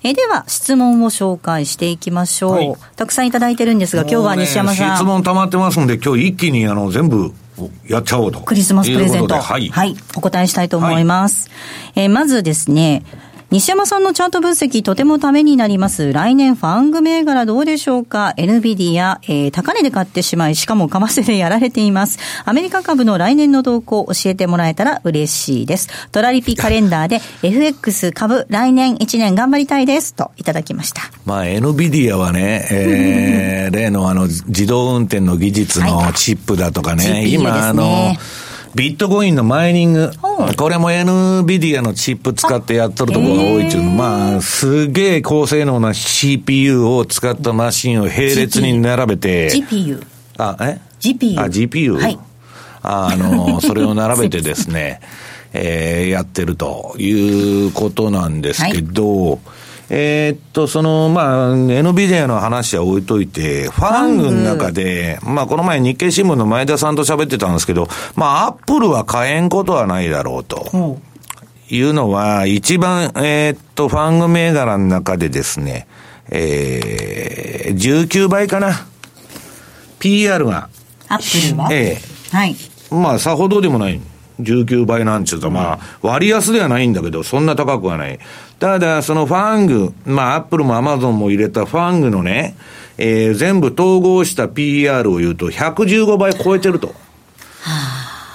[0.03, 2.53] えでは、質問を紹介していきましょう。
[2.53, 4.97] はい、たくさんいただいてるんですが、今日は西山さん。
[4.97, 7.33] 質問溜まってますんで、今日一気にあの、全部、
[7.87, 8.41] やっちゃおうと。
[8.41, 9.35] クリスマスプレゼント。
[9.35, 9.97] はい、はい。
[10.17, 11.51] お答えしたいと思います。
[11.95, 13.05] はい、えー、まずですね、
[13.51, 16.13] 西山さんのチャート分析、とてもためになります。
[16.13, 22.19] 来年ファング銘柄どうでしょうか ?NVIDIA、えー、高値で買ってしまい、しかも為替でやられています。
[22.45, 25.89] アメリカ株の来年の動向を教えてもらえたら嬉しいです。
[26.13, 30.13] トラリピカレンダーで FX 株来年1年頑張りたいです。
[30.13, 31.01] といただきました。
[31.25, 38.15] まあ、NVIDIA はね、えー、 例のあの、自動運転の技術のチップだとかね、はい、今あの、
[38.75, 40.11] ビットコインのマイニング、
[40.57, 50.07] これも NVIDIA のチップ使ってやっとるところが多いっていうの、まあ、すげえ高性能な CPU を使ったマシンを並列に並べて、GPU。
[50.37, 51.41] あ、え ?GPU。
[51.41, 51.93] あ、GPU?
[51.95, 52.19] はい。
[52.83, 55.01] あの、それを並べてですね、
[55.53, 59.39] えー、やってるということなんですけど、はい
[59.91, 70.99] えー、っと、その、まあ、NVIDIA の話は置いといて、ファングの中で、まあ、この前日経新聞の前田さんと喋ってたんですけど、まあ、アップルは買えんことはないだろうと。
[71.71, 75.87] いうのは、一番、えー、っと、ファング銘柄の中でですね、
[76.31, 78.87] えー、19倍かな。
[79.99, 80.69] PR が。
[81.09, 81.69] アップルは？
[81.73, 82.57] ええー、はい。
[82.91, 84.01] まあ、さほどでもない。
[84.41, 88.19] 19倍なんちゅうと、まあ、割安ではないんだけど、そんな高くはない。
[88.59, 92.57] ただ、そのファング、まあ、アップルもアマゾンも入れたファングのね、
[92.99, 96.95] えー、全部統合した PR を言うと、115倍超えてると。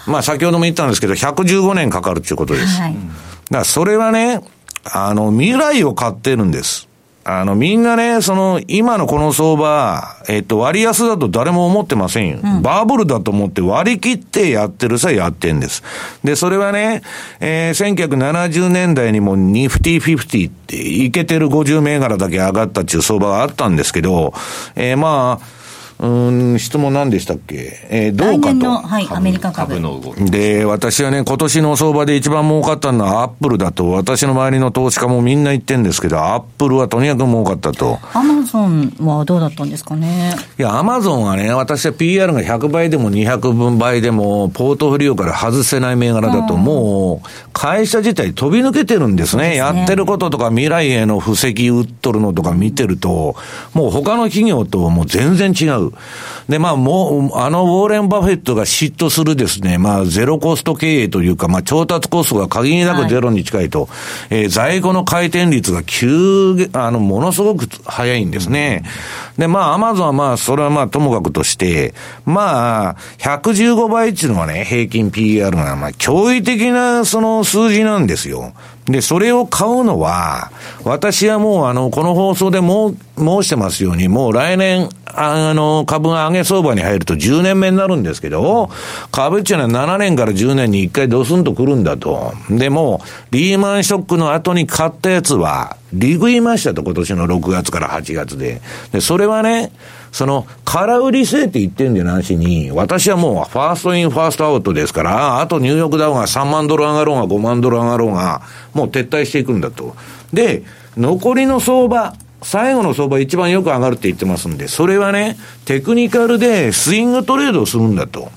[0.05, 2.81] まあ、先ほども言ったんですけど、115年かかるっていうことです。
[2.81, 4.41] はい、だからそれはね、
[4.85, 6.89] あの、未来を買ってるんです。
[7.25, 12.39] あの、みんなね、その、今のこの相場、えっと、割安だと誰も思ってませんよ。
[12.43, 15.83] うん、バブルだと思って割り切ってやってるさやってんです。
[16.23, 17.01] で、それはね、
[17.39, 24.33] えー、1970年代にもニフティフィフティっていけてる50銘柄だけ上がったっていう相場があったんですけど、
[24.75, 25.62] えー、まあ、
[25.99, 27.87] うん、質問何でしたっけ？
[27.89, 28.87] えー、どうかと。
[28.87, 29.79] はい、アメリカ株。
[29.79, 30.31] の動き。
[30.31, 37.99] で、私はね、今年の相場で一番儲かったのはアップルだと、私の周りの投資家もみんな言ってんですけど、アップルはとにかく儲かったと。
[38.13, 40.35] アマゾンはどうだったんですかね？
[40.57, 49.33] いや、アマゾンはね、私は PR が100倍でも200分倍でも、ポートフォリオから外せない銘柄だと、もう、会社自体飛び抜けてるんですね。
[49.33, 53.35] すねやってることとか未来への布石打っとるのとか見てると、
[53.73, 55.82] もう他の企業ともう全然違う。
[56.47, 63.89] で、まあ、もう、あのウォーレン・バフェットが嫉妬するですね、まあ、ゼロコスト経営というか、まあ、調達コストが限りなくゼロに近いと、はい、
[64.29, 68.83] えー、在庫の回転率が急、あの、ものすごく早いんですね。
[69.37, 71.93] で、まあ、アマゾンはまあ、それはまあ、ともかくとして、
[72.25, 78.53] まあ、115倍っていうのはね、平均 PR が、まあ、驚異的なその数字なんですよ。
[78.85, 80.51] で、それを買うのは、
[80.83, 88.69] 私はもうあの、この放送でも申してますように、もう来年、あの、株が上げ相場に入ると10年目になるんですけど、
[89.11, 92.33] 株っていうのは7年から10年に1回ドスンと来るんだと。
[92.49, 98.61] でも、リーマンショックの後に買ったやつは、利食いましたと、今年の6月から8月で。
[98.91, 99.71] で、それはね、
[100.11, 108.41] その、空売りせって言ってんじゃなしに、私はもう、 first in, first out ですから、あとニューヨークダウンが3万ドル上がろうが5万ドル上がろうが、
[108.73, 109.95] もう撤退していくんだと。
[110.33, 110.63] で、
[110.97, 118.31] 残りの相場、最後の相場一番よく上がるって言ってますんで、それはね、テクニカルでスイングトレードをするんだと。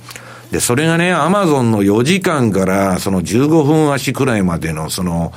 [0.51, 5.33] で、それがね、アマゾンの4時間からその15分足くらいまでのその、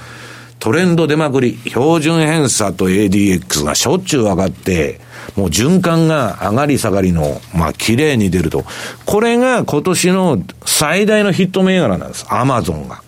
[0.60, 5.00] トレンド出まくり、標準偏差と ADX がしょっちゅう上がって、
[5.36, 8.66] もう循環が上がり下がりの、まあ、綺麗に出ると。
[9.06, 12.26] これが今年の最大のヒット銘柄なんです。
[12.30, 13.02] アマゾンが。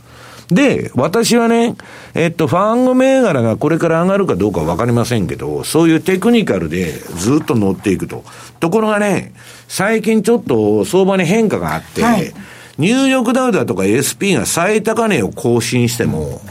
[0.49, 1.75] で、私はね、
[2.13, 8.23] えっと、ファンゴ銘柄がこれから上がるかどうかわかりませんけど、そういうテクニカルでずっと乗っていくと。
[8.59, 9.33] ところがね、
[9.67, 12.33] 最近ちょっと相場に変化があって、はい、
[12.77, 16.41] ニューヨークダウだとか SP が最高値を更新しても、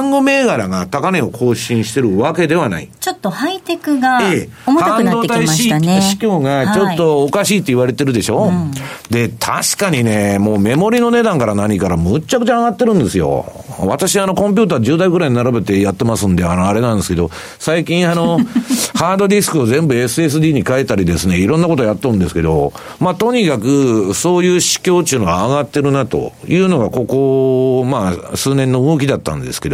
[0.00, 2.88] ンゴ銘柄が高値を更新してるわけではない。
[3.00, 4.20] ちょっとハイテクが
[4.66, 6.00] 重たくなってきましたね。
[6.02, 8.70] 市況がちょっとおかしいって言われてるでしょ、はいうん、
[9.10, 13.44] で、確かにね、もうメモリの値段から何からむっちゃくちゃ上がってるんですよ。
[13.78, 18.38] 私あのコンピューター10台ぐらい並べてやってますんで、あのあれなんですけど、最近あの、
[18.94, 29.71] ハードディスクを全部 SSD に変えたりですね、いろんなことやっとるんですけど、まあとにかくそういう市況っていうのは上がってるなというのがここ、まあ数年の動きだったんですけど、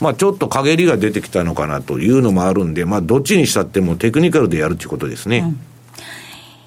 [0.00, 5.38] まあちょっと陰りが出てきたのかなというのもあるんで、まあどっちにしたってもテクニカルでやるということですね。
[5.38, 5.69] うん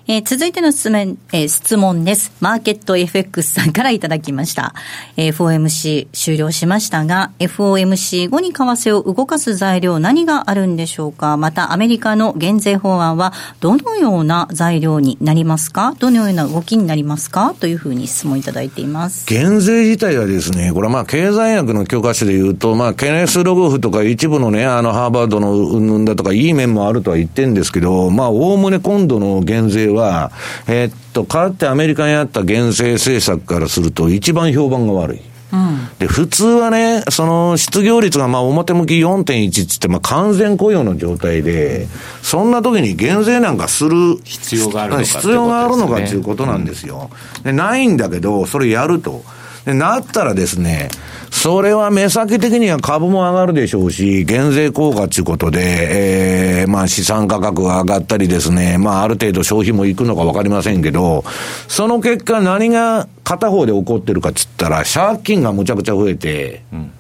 [0.06, 2.34] えー、続いての質問,、えー、質問です。
[2.42, 4.74] マーケット FX さんからいただきました。
[5.16, 11.38] えー、FOMC 終了しましたが、FOMC 後に為替を動かす材料何があるんでしょうか？
[11.38, 15.96] またアメリカの減税法案はどのような材料になりますか？
[16.00, 17.56] どのような動きになりますか？
[17.58, 19.26] というふうに質問いただいています。
[19.26, 30.32] 減税自体はですね、これはまあ経済学の教科書で言うと、まあケネス・ロゴフとか一部のね、あのハーバードのうんだとかいい面もあるとは言ってんですけど、まあおおむね今度の減税は、
[30.68, 35.22] えー、っと、かわってアメリカにあった減税政策からすると一番評判が悪い。
[35.54, 41.88] うん、で、普通はね、その失業率がまあ表向き4.1つってまあ完全雇用の状態で、
[42.24, 47.12] そんな時に減税なんかする必要があるのか、必要があるのかっていうことなんですよ。
[47.44, 49.24] で、ないんだけど、それやると。
[49.66, 50.90] で、なったらですね、
[51.32, 61.24] それは目先的には株も上がるでしょうし、減税効果ということで、えー、まあ資産価格が上がったりですね、まあある程度消費もいくのかわかりませんけど、
[61.68, 66.92] その結果何が片方で起こってるかっつったら、借金がむちゃくちゃ増えて、うん。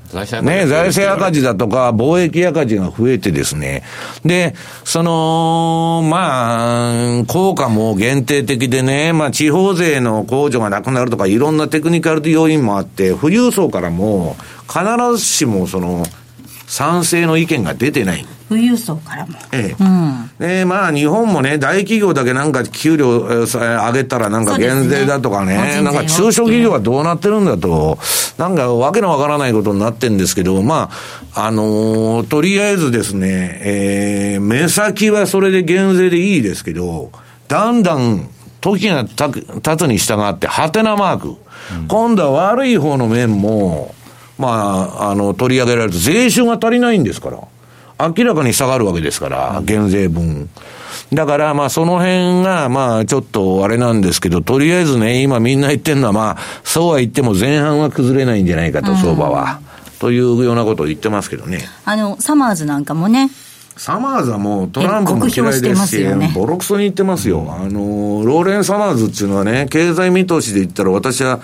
[0.41, 3.83] ね、財政赤字だとか、貿易赤字が増えてですね。
[4.23, 14.35] で、その、まあ、効果も限定的でね、まあ、地方税の控除がなくなるとか、いろんなテクニカル要因もあって、富裕層からも、
[14.67, 14.83] 必
[15.17, 16.05] ずしも、その、
[16.67, 18.25] 賛成の意見が出てない。
[18.49, 19.33] 富裕層からも。
[19.51, 19.83] ええ。
[19.83, 27.97] うん、で、まあ、日本もね、大企業だけなんか給料上げたらなんか減税だとかね、ねなんか中小企業はどうなってるんだと、
[28.37, 30.91] なんかわけのわからないことになってるんですけど、ま
[31.33, 37.11] あ、あのー、とりあえずですね、えー、目先はそれで減税でいいですけど、
[37.47, 38.29] だんだん
[38.61, 41.29] 時が経つに従って、ハテナマーク。
[41.29, 43.95] うん、今度は悪い方の面も、
[44.43, 47.39] まあ、あの、取り上げられると、税収が足りないんですから。
[47.99, 50.49] 明らかに下がるわけですから、減税分。
[51.13, 59.61] だから、まあ、その辺が、まあ、ちょっとあれなんですけど、とりあえずね、今みんな言ってるのは、まあ、そうは言っても前半は崩れないんじゃないかと、相場は。
[59.99, 61.59] というようなことを言ってますけどね。
[61.85, 63.29] あの、サマーズなんかもね、
[63.77, 67.57] サマーズはもうトランプも嫌いですし、ね、ボロクソに言ってますよ。
[67.57, 71.39] あの、ローレン・サマーズっていうのはね、経済見通しで言ったら私は、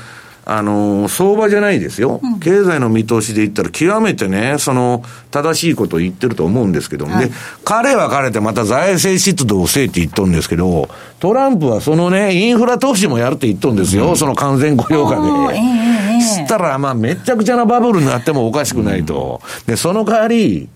[0.52, 7.32] あの、相場じゃないですよ、うん、経済の見通しで言ったら、極めてね、その、正しいことを言ってると思うんですけども、はい、で、
[7.64, 15.28] 彼は彼でまた財政出動をせえって言っとるんですけど、トランプはそのね、インフラ投資もやるって言っとるんですよ、うん、その完全雇用化で。
[15.56, 19.42] えー、したら、まあ、めちゃくちゃなバブルになってもおかしくないと。
[19.68, 20.68] で、その代わり、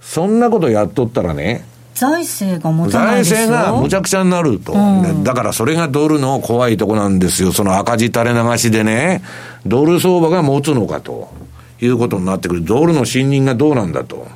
[0.00, 1.66] そんなことやっとったらね、
[2.00, 7.52] 財政が持たない財政がむちゃくちゃになると、うん、だからそれがドルの怖いとこなんですよ。
[7.52, 9.22] その赤字垂れ流しでね、
[9.66, 11.30] ドル相場が持つのかと
[11.78, 12.64] いうことになってくる。
[12.64, 14.26] ドルの信任がどうなんだと。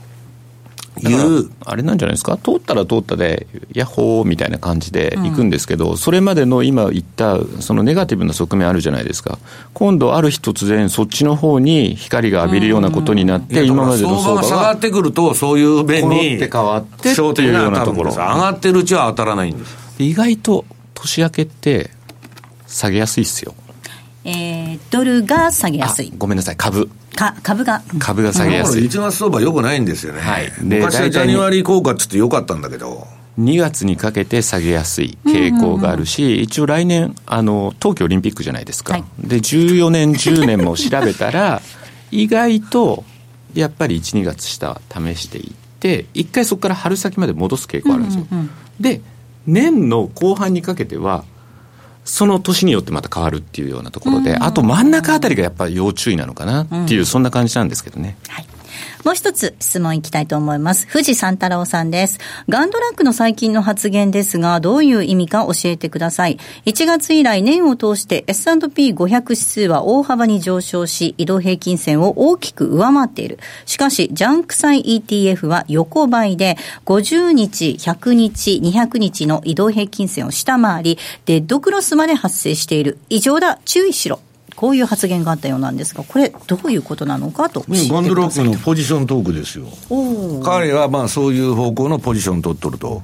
[1.00, 1.50] いう。
[1.64, 9.38] あれなんじゃないですか、通ったら通ったで、ヤッホーみたいな感じでいくんですけど、うん、それまでの今言った、そのネガティブな側面あるじゃないですか、
[9.72, 21.90] 今度、ある日突然、そっちの方に光が浴びるようなことになって、今までの相場が下がってくると、そういう面に、って変わってっていうようなところ、上がってるうちは当たらないんです意外と年明けって、
[22.66, 23.54] 下げやすいっすよ。
[24.24, 26.12] えー、ドルが下げやすい。
[26.16, 26.88] ごめんなさい、株。
[27.14, 27.82] か株が。
[27.98, 28.84] 株が下げやすい。
[28.84, 30.20] 1月相場よくないんですよね。
[30.20, 30.50] はい。
[30.62, 33.06] で、昔はジャニワリー効果っつってよかったんだけど。
[33.38, 38.94] 2月にかけて下げやすい傾向があるし、一応来年、あの、冬季オリンピックじゃないですか。
[38.94, 41.60] はい、で、14年、10年も調べたら、
[42.12, 43.04] 意外と、
[43.54, 48.26] やっぱり1、2月下試していって、一回そこから春先まで戻す傾向あるんですよ。
[48.30, 49.00] うんうんうん、で、
[49.46, 51.24] 年の後半にかけては、
[52.04, 58.16] その年によってまた変わるっていうようなところで、あと真ん中あたりがやっぱり要注意なのかなっていう、そんな感じなんですけどね。
[58.28, 58.46] はい
[59.04, 60.86] もう一つ質問いきたいと思います。
[60.90, 62.18] 富士三太郎さんです。
[62.48, 66.38] ガンドラックの最近の発言ですが、どういう意味か教えてください。
[66.66, 73.38] 1月以来年を通して S&P500 指数は大幅に上昇し、移動平均線を大きく上回っている。
[73.66, 76.56] しかし、ジャンク債 ETF は横ばいで、
[76.86, 82.98] 50日、100日、200日の移動平均線を下回り、デッドクロスまで発生している。
[83.08, 84.20] 異常だ、注意しろ。
[84.64, 89.66] こういう発言があったようなんですが、これ、どういうことなのかとガンドラックのポジショントークですよ。
[90.42, 93.02] 彼はまあそういう方向のポジション取っとると。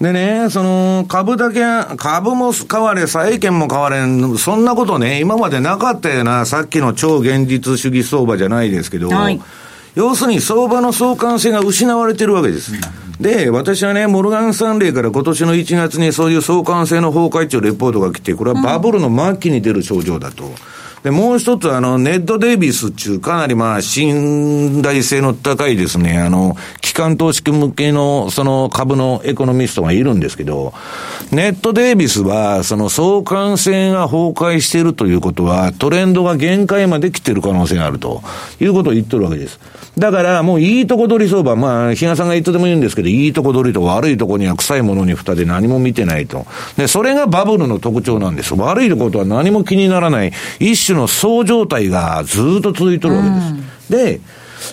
[0.00, 1.60] うん、でね、その株だけ、
[1.96, 9.40] 株も変われ、債券も変われん、そんなことね、今までなかったよな、さっきの超現実主義相場じゃないですけど、はい、
[9.96, 12.70] 要するに相場の相関性が失われてるわけです。
[13.20, 20.44] で、私はね、モルガン・スタンレーから今年の1月にそういう相関性の崩壊というレポートが来て、これはバブルの末期に出る症状だと。
[21.02, 30.72] で、もう一つ、あの、ネット・デイビスっていう、かなりまあ、信頼性の高いですね、あの、機関投資家向けの、その株のエコノミストがいるんですけど、
[31.32, 38.22] ネット・デイビスは、その相関性が崩壊しているということは、トレンドが限界まで来てる可能性があると
[38.60, 39.58] いうことを言ってるわけです。
[39.98, 46.46] だからもういいとこ取り相場、まあ、比嘉さんがいつでも言うんですけど、いいとこ取りと悪いとこには臭いものに蓋で何も見てないと。
[46.78, 48.54] で、それがバブルの特徴なんです。
[48.54, 54.20] 悪いことは何も気にならない、一種の総状態がずっと続いてるわけです。
[54.20, 54.20] で、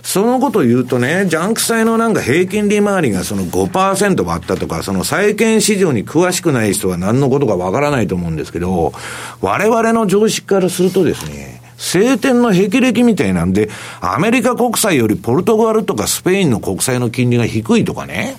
[0.04, 8.94] そのことを言うとね、ジャンク債のなんか平均利回りがその5%割ったとか、その債券市場に詳しくない人は何のことかわからないと思うんですけど、
[9.42, 13.70] 我々の常識からするとですね、晴天の霹靂みたいなんで、
[14.02, 18.38] アメリカ国債よりポルトガルとかスペインの国債の金利が低いとかね。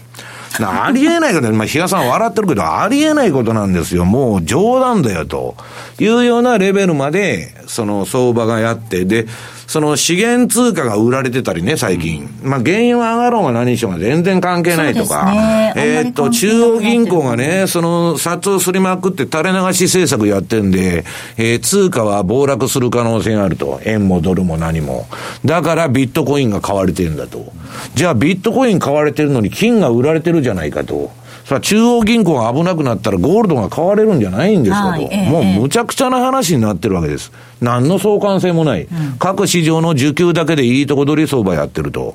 [0.58, 4.04] ありえないこと、まあ、比嘉さん笑ってるけど、ありえないことなんですよ。
[4.04, 5.56] もう冗談だよ、と
[5.98, 9.26] いうようなレベルまで、その相場がやって、で、
[9.70, 12.28] その資源通貨が売られてたりね、最近。
[12.42, 15.26] まあ、原油は上がろうが何しようが全然関係ないとか。
[15.26, 21.04] ね、えっと、中央銀行がね、その、札をすりまくって垂れ流し政策やってんで、
[21.36, 23.80] えー、通貨は暴落する可能性があると。
[23.84, 25.06] 円もドルも何も。
[25.44, 27.52] だからビットコインが買われてるんだと。
[27.94, 31.12] じゃあビットコイン買われてるのに金が売られてるじゃないかと。
[31.50, 37.32] さあ、中央銀行が危なくなったらゴールドが買われるんじゃないんですかと、はいもうむちゃくちゃな話になってるわけです。
[37.60, 38.84] 何の相関性もない。
[38.84, 42.14] うん、各市場の需給だけでいいとこ取り相場やってると。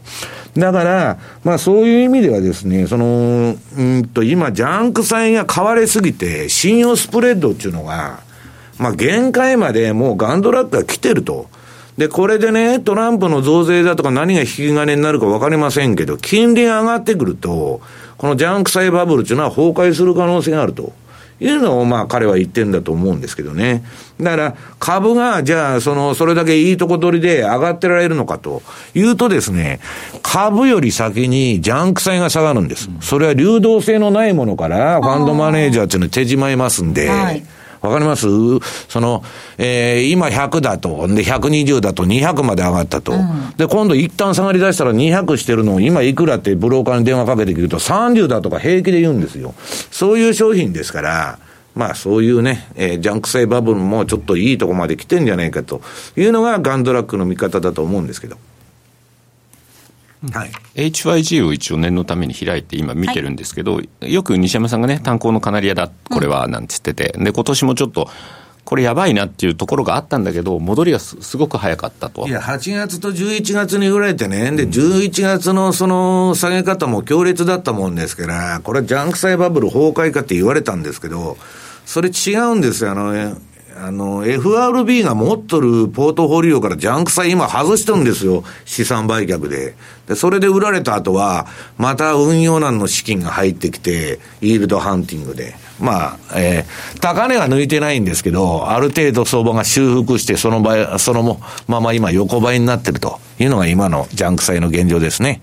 [0.56, 8.22] だから、まあそういう意味ではですね、その、うんと今、ジャンク債が買われすぎて、信用スプレッドっていうのが、
[8.78, 11.48] まあ限界までもうガンドラックが来てると。
[11.98, 17.82] で、これでね、トランプの増税だとか何が引き金になるか分かりませんけど、金利が上がってくると、
[18.18, 20.94] このジャンク債バブルというのは崩壊する可能性があると。
[21.40, 23.84] いうのをまあ彼は言ってんだと思うんですけどね。
[24.22, 28.62] だから株がじゃあそのそれだけいいとこ取りで上がってられるのかと
[28.94, 29.82] いうとですね、
[30.24, 32.90] 株より先にジャンク債が下がるんです。
[33.02, 37.44] それは流動性のないものからファンドマネージャーっていうのは手じまいますんで、はい
[37.88, 38.28] わかります？
[38.90, 39.24] その、
[39.58, 43.14] えー、今100だと、で、120だと200まで上がったと。
[43.14, 49.54] うん、で、今度一旦下がり出したら200してるのを今いくらってブローカーに電話かけてくると30だとか平気で言うんですよ。
[49.92, 51.40] そういう商品ですから、
[51.76, 55.82] まあそういうね、えー、ジャンク性バブルもちょっといいとこまで来てんじゃないかと
[56.16, 58.38] いうのがガンドラックの見方だと思うんですけど。
[60.32, 68.10] はい、HYG を一応念のために開いて今見てるんですけど、はい、よく西山さんがね、炭鉱のカナリアだ、これは、なんつってて、で、今年もちょっと、
[68.66, 72.28] これやばいなっていうところがあったんだけど、戻りがすごく早かったと。
[72.28, 81.38] いや、8月と11月に売られてね、で、11月のその下げ方も強烈だったもんですから、これジャンク債バブル崩壊かって言われたんですけど、
[81.86, 82.92] それ違うんですよ。
[82.92, 83.38] あの、
[83.78, 88.46] あの、FRB が持っとるポートフォリオからジャンク債今外してるんですよ。
[88.64, 89.76] 資産売却で。
[90.08, 91.46] で、それで売られた後は、
[91.78, 95.56] また運用難の資金が入ってきて、イールドハンティングで。
[95.78, 105.42] まあ、えー、高値は抜いてないんですけど、ある程度相場が修復して、その場そのまま今横ばいになってるというのが今のジャンク債の現状ですね。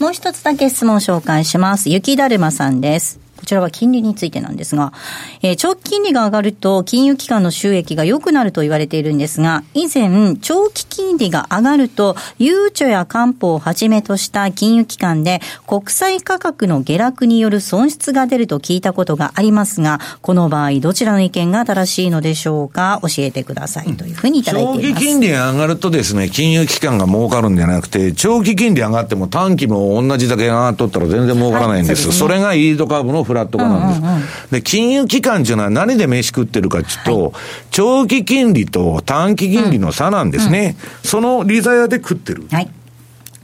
[0.00, 1.90] もう一つだけ質問を紹介します。
[1.90, 3.23] 雪だるまさんです。
[3.44, 4.94] こちらは金利についてなんですが、
[5.42, 24.88] えー、長期金利が上がると金融機関の収益が良くなると言われているんですが、以前、長期金利が上がると、ゆうちょや担保をはじめとした金融機関で国債価格の下落による損失が出ると聞いたことがありますが、この場合、どちらの意見が正しいのでしょうか教えてくださいというふうにいただいています。
[24.88, 32.06] 長期金利が上がるとですね、金融機関が儲かるんじゃなくて、長期金利上がっても短期も同じだけ上がっとったら全然儲からないんです。
[32.08, 34.00] はい、そ、ね、れがイールドカーブのフラット化なんです。
[34.00, 37.32] うんうんうん、で、金融機関っていうのは何で飯食ってるかっていうと、はい、
[37.70, 40.60] 長期金利と短期金利の差なんですね。
[40.60, 42.46] うんうん、その利ザヤで食ってる。
[42.50, 42.70] はい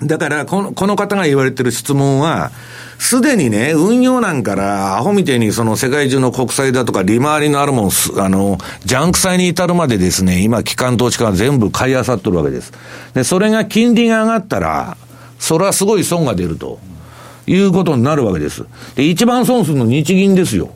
[0.03, 2.53] だからこの、この方が言われてる質問は、
[2.99, 12.73] すでにね、運用なんから、アホみたいにその世界中の国債だとか利回りのあるもん、あの、ジャンク債に至るまでですね、今、機関投資家が全部買い漁ってるわけです。
[13.15, 14.97] で、それが金利が上がったら、
[15.39, 16.79] それはすごい損が出ると。
[17.51, 18.65] いうことになるわけです。
[18.95, 20.71] で、一番損するの日銀ですよ。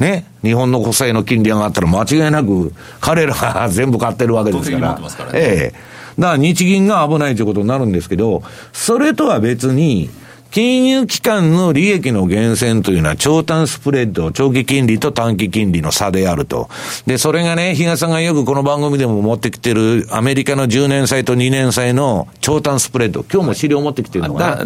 [0.00, 0.26] ね。
[0.42, 4.94] 日本の国債の金利上がったら間違いなく、彼らが全部買ってるわけですから。
[4.94, 5.74] からね、ええ。
[6.18, 8.42] だから日銀が危ないということになるんですけど、
[8.72, 10.10] それとは別に、
[10.50, 16.68] 金融機関の利益の源泉というのは長短スプレッド、長期金利と短期金利の差であると。
[17.06, 23.24] で、それがね、比嘉さんがよくこの番組でも持ってきてるアメリカの10年債と2年債の長短スプレッド。
[23.32, 24.64] 今日も資料持ってきてるのが、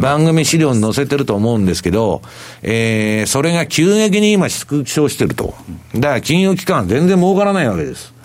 [0.00, 2.22] 番組資料に載せてると思うんですけど、
[2.62, 5.54] えー、それが急激に今縮小してると。
[5.94, 8.17] だから金融機関は全然儲からないわけです。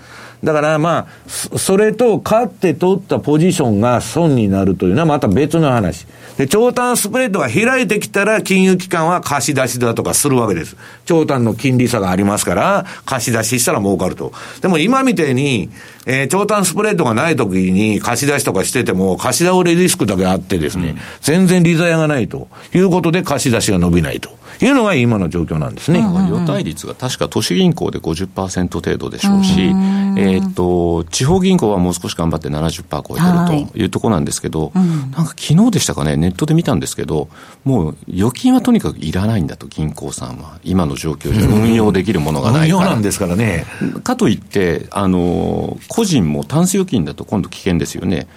[0.44, 6.06] だからまあ、それと勝って取ったポジションが損になるというのはまた別の話。
[6.38, 10.76] で、長短スプレッドが開いてきたら金融機関は貸し出しだとかするわけです。
[11.06, 14.34] 長短の金利差がありますから、貸し出ししたら儲かると。
[14.62, 15.70] でも今みたいに、
[16.06, 24.44] えー、長短スプレッドがない時に貸し出しとかしてても、貸し倒れリスクだけあってですね、うん、全然利ざやがないということで貸し出しが伸びないと。
[24.62, 26.02] いうのが今の状況なんですね。
[26.30, 29.74] 予対率が確か都市銀行で50%程度でしょうし、
[30.18, 37.30] えっと、地方銀行はもう少し頑張って70%超えてるというところなんですけど、はい、なんか昨日でしたかね、ネットで見たんですけど、
[37.64, 40.60] もう預金はとにかくいらないんだと、銀行さんは。
[40.64, 42.80] 今の状況で運用できるものがないから。
[42.80, 43.66] 運用なんですからね。
[44.04, 48.28] かといって、あの、個人もタンス預金だと今度危険ですよね。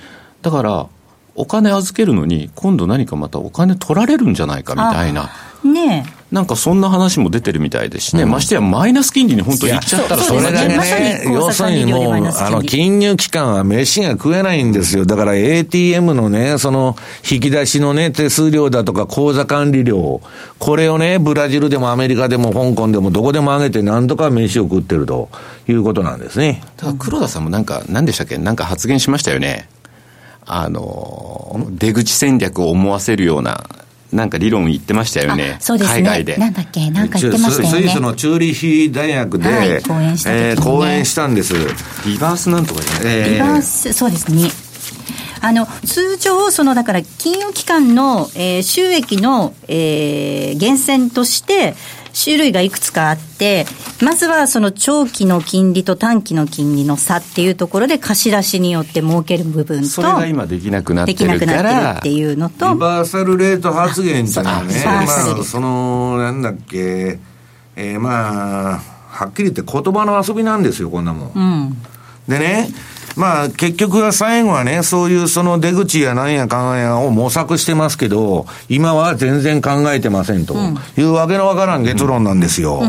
[0.42, 0.88] だから、
[1.34, 5.30] お金預けるのに、今度何かまたお金取られるんじゃないかみたいな。
[5.64, 15.06] ねなんかそんな話も出てるみたいですしね、うん、ましてやマイナス金利に本当にいっちゃったらそれがね、要するにもう、あの、金融機関は飯が食えないんですよ。
[15.06, 16.96] だから ATM のね、その、
[17.30, 20.20] 引き出しのね、手数料だとか口座管理料、
[20.58, 25.28] これをね、ブラジルでもアメリカでも香港でもどこでも上げてなんとか飯を食ってると
[25.68, 26.60] いうことなんですね。
[26.76, 28.36] ただ黒田さんもなんか、何でしたっけ？
[28.36, 29.68] なんか発言しましたよね。
[30.44, 33.64] あの、出口戦略を思わせるような、
[34.12, 35.56] なんか理論言ってましたよね。
[35.60, 35.94] そうですね。
[35.96, 36.36] 海外で。
[36.36, 37.82] なんだっけ、なんか言ってましたよね。
[37.82, 41.54] スイスのチューリヒ大学で、はい、講演した、ね、えー、講演したんです。
[42.06, 44.50] リバースなんとか言って、えー、リバース、そうですね。
[45.40, 51.74] あの通常、そのだから金融機関の、えー、収益の、えー、源泉として、
[52.18, 53.66] 種類がいくつかあって、
[54.02, 67.18] まずはその長期の金利と短期の金利の差っていうところで貸し出しによって儲ける部分と、それが今できなくなってるから、できなくなってるっていうのと、リバーサルレート発言っていうのはね、まあ、その、なんだっけ、
[67.76, 71.32] えー、まあ、はっきり言って言葉の遊びなんですよ、こんなもん。
[71.34, 71.76] うん、
[72.28, 72.70] でね、
[73.16, 80.54] まあ、結局は最後はね、そういうその出口やなんやかんやを模索してますけど、今は全然考えてませんと
[80.98, 82.82] いうわけのわからん結論なんですよ。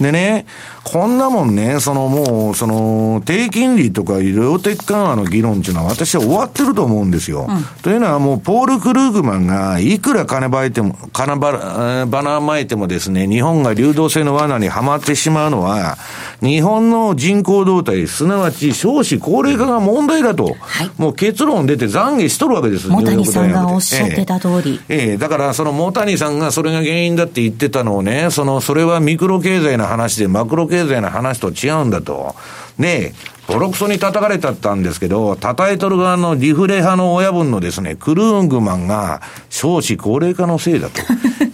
[0.00, 0.46] でね、
[0.84, 7.46] こんなもんね、そのもう、その、低金利とか医療的緩和の議論っていうのは私は終わってると思うんですよ。
[7.48, 15.98] うん、というのはもう、ポール・クルーグマンが、いくら金ばいても、金ば、ばなまいてもですね、日本が流動性の罠にはまってしまうのは、
[16.42, 22.88] 日本の人口動態、すなわち少子高齢化が問題だと、はい、もう結論出て懺悔しとるわけです。
[22.88, 24.80] 茂谷さんがおっしゃってた通り。
[24.88, 32.34] ええええ、だからその茂谷さんがそれが原因だって言ってたのをね、その、それはミクロ経済の話でマクロ経済の話と違うんだと。
[32.78, 33.12] ね
[33.46, 39.20] ボロクソに叩かれちゃったんですけど、叩いとる側のリフレ派の親分のですね、クルーングマンが
[39.50, 41.00] 少子高齢化のせいだと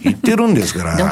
[0.03, 1.03] 言っ てるんですから、ね、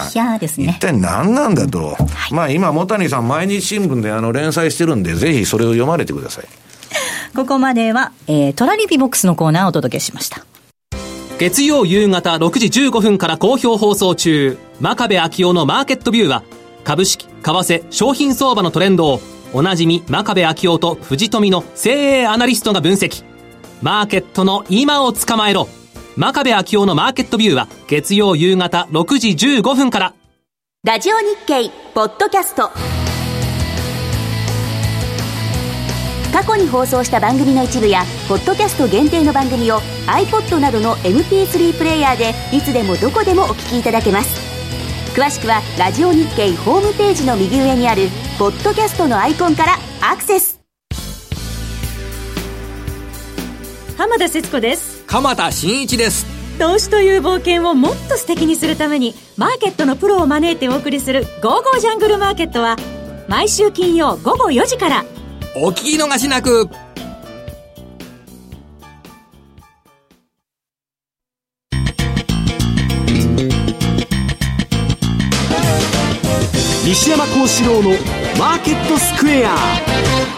[0.71, 1.95] 一体何なんだと。
[1.95, 1.95] は
[2.29, 6.45] い、まあ今、藻谷さん毎日新聞であの連載してるんで、ぜひそれを読まれてください。
[7.35, 10.45] ここまでは、えー、トラリピボックスのコーナーをお届けしました。
[11.39, 16.43] 月曜夕方6時15分から好評放送中、真壁昭夫のマーケットビューは、
[16.83, 19.21] 株式、為替、商品相場のトレンドを、
[19.53, 23.23] おなじみ真壁昭夫と藤富の精鋭アナリストが分析。
[23.81, 25.69] マーケットの今を捕まえろ。
[26.17, 30.15] 真壁昭夫のマーケットビューは月曜夕方6時15分から。
[30.83, 32.71] ラジオ日経ポッドキャスト。
[36.33, 44.39] 過去に放送した番組の一部やポッドキャスト限定の番組を iPod などの MP3 プレイヤーでいつでもどこでもお聞きいただけます
[45.15, 48.07] 詳しくはラジオ日経ホームページの右上にある
[48.37, 50.56] ポッドキャストのアイコンからアクセス
[53.97, 55.03] 浜田節子です。
[55.07, 56.27] 鎌田新一です。
[56.59, 62.75] 投資という冒険をもっと素敵にするためにマーケットのプロを招いてお送りする「ゴーゴージャングルマーケットは」
[63.27, 65.05] 毎週金曜午後4時から。
[65.55, 66.69] お聞き逃しなく。
[76.85, 77.89] 西山幸四郎の
[78.37, 80.36] マーケットスクエア。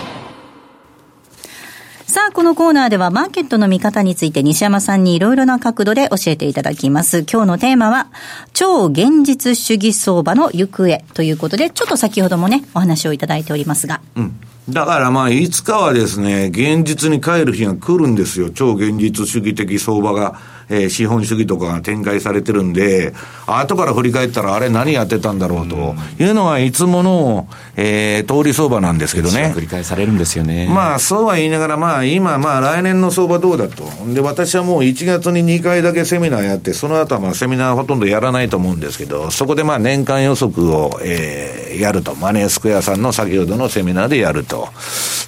[2.10, 7.20] さあ、このコーナーではマーケットの見方について西山さんにいろいろな角度で教えていただきます。
[7.20, 8.08] 今日のテーマは、
[8.54, 14.02] 超現実主義相場の行方ということで、ちょっと先ほどもね、お話をいただいておりますが。
[14.16, 14.40] うん。
[14.68, 18.50] だからまあ、いつかはですね、現実に帰る日が来るんですよ。
[18.50, 20.40] 超現実主義的相場が。
[20.70, 23.14] えー、資本主義とかが展開されてるんで、
[23.48, 29.54] 後から振り返ったら、あれ何やってたんだろうというのがいつもの、えー、通り相場なんですけどね。
[29.56, 30.68] 繰り返されるんですよね。
[30.70, 33.84] まあ、そうは言いながら、まあ、今、まあ、来年の相場どうだと。
[34.14, 42.16] で、私はもう1月に2回だけセミナーやって、その後はまあ、セミナーほとんどやらないと思うんですけど、そこでまあ、年間予測を、えー、やると。
[42.16, 44.70] マネースクエアさんの先ほどのセミナーでやると。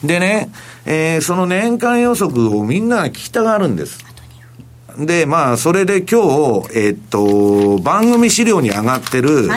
[0.03, 0.49] でね、
[0.85, 4.10] えー、その年間予測をみんな聞きたがるんです。
[4.97, 9.47] で、まあ、それで今日、えっと、番組資料に上がってる、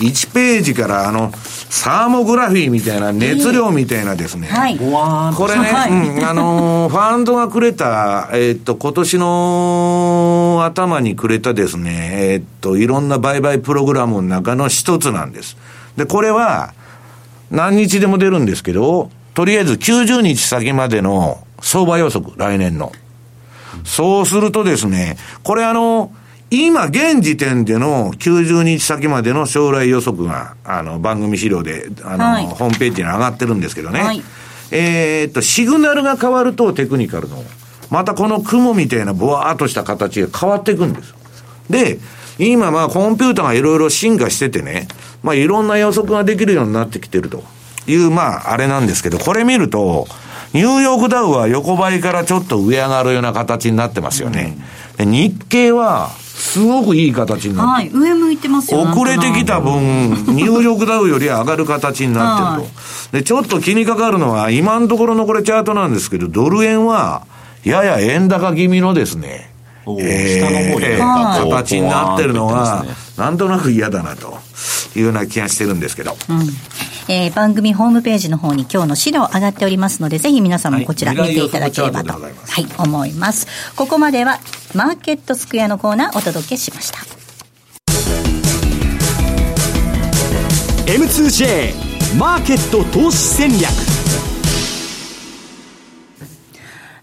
[0.00, 1.32] 1ページからあの、
[1.70, 4.48] サーモグラフィーみたいな、熱量みたいなですね。
[4.48, 4.84] はい、こ
[5.46, 15.56] れね、はい、うん、あのファンドがくれた、えっと、今年の頭にくれたですね、えっと、いろんな売買プログラムの中の一つなんです。
[15.96, 16.72] で、これは、
[17.50, 22.92] 何日でも出るんですけど、とりあえず90日先までの相場予測、来年の。
[23.84, 26.12] そうするとですね、これあの、
[26.50, 34.00] 今、現時点での90日先までの将来予測が、あの、番組資料で、あの、はい、ホームページに上がってるんですけどね。
[34.00, 34.22] はい、
[34.70, 37.44] えっと、シグナルが変わるとテクニカルの、
[37.90, 41.14] またこの雲みたいなぼわーっとした形が変わっていくんです。
[41.68, 41.98] で、
[42.38, 44.88] 今まあコンピューターがいろいろ進化しててね、
[45.22, 47.42] まあいろんな予測ができるようになってきてると
[47.86, 50.06] いう、まああれなんですけど、これ見ると、
[50.54, 54.56] ニューヨークダウは横ばいからちょっと上上がるような形になってますよね。
[54.98, 58.00] うん、日経は、すごくいい形になってる。
[58.00, 63.18] はい、上向いてますよ遅れてきた分、ニューヨークダウより上がる形になってると。
[63.18, 67.26] で、ちょっと気にかかるのは、今のところのこれチャートなんですけど、ドル円は、
[67.64, 69.50] やや円高気味のですね、
[69.98, 72.84] えー、形になってるのが、
[73.16, 74.38] なんとなく嫌だなと
[74.96, 76.16] いうような気がしてるんですけど。
[76.30, 76.46] うん
[77.08, 83.46] えー、番組ホームページの方に今日の資料上がっておりますので、ぜひ皆さんもこちら見ていただければと、はい、はい、思います。
[83.74, 84.38] ここまでは、
[84.74, 86.98] マーケットスクエアのコーナーお届けしました。
[90.86, 91.88] M2J
[92.18, 93.97] マーケット投資戦略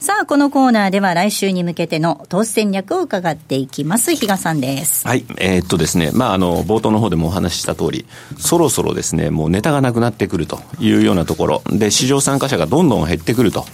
[0.06, 4.14] さあ、このコーナーでは来週に向けての投資戦略を伺っていきます。
[4.14, 5.08] 比嘉さんです。
[5.08, 5.26] はい。
[5.39, 8.06] えー、っとですね、まあ、あの、冒頭の方でもお話しした通り、
[8.38, 13.66] そろそろですね、もうネタがなくなってくるというようなところ、で、市場参加者がどんどん減ってくると。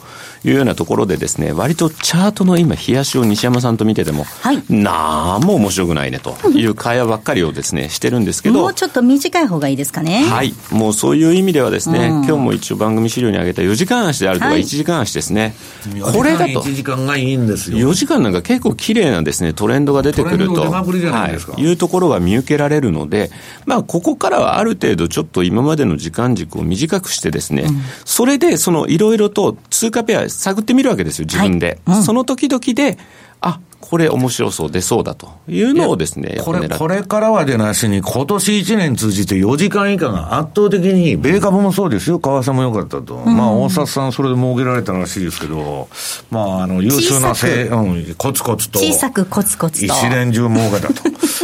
[0.43, 8.61] いうようなところでですね、割とチャートの今、冷やしを西山さんと見てても、はい、なんも面白くないねという会話ばっかりをですね、してるんですけど。
[8.61, 10.23] もうちょっと短い方がいいですかね。
[10.23, 10.53] はい。
[10.71, 15.55] もうそういう意味ではですね、うん、今日も一応番組資料に挙げた4時間足であるとか1時間足ですね。
[16.01, 16.61] はい、これだと。
[16.61, 17.77] 1時間がいいんですよ。
[17.77, 20.61] 4時間なんか結構綺麗なですね、トレンドが出てくると。
[20.61, 21.61] はい。
[21.61, 23.31] いうところが見受けられるので、
[23.65, 31.79] まあ、ここからはある程度ちょっと今までの時間軸を短くしてですね、うん、それでそのいろいろと通貨ペア探ってみるわけですよ、自分で。
[31.85, 32.97] はいうん、その時々で、
[33.41, 43.15] あこれ面白そう、出そうだというのをですね、これ、これからは出なしに、今年1年通じて4時間以下が圧倒的に、米株もそうですよ、為替も良かったと。
[43.15, 45.89] うん、まあ、大札さんそれで儲けられたらしいですけど、
[46.29, 48.79] まあ、あの、優秀なせ、うん、コツコツと。
[48.79, 49.93] 小さくコツコツと。
[49.93, 51.03] 一年中儲けたと。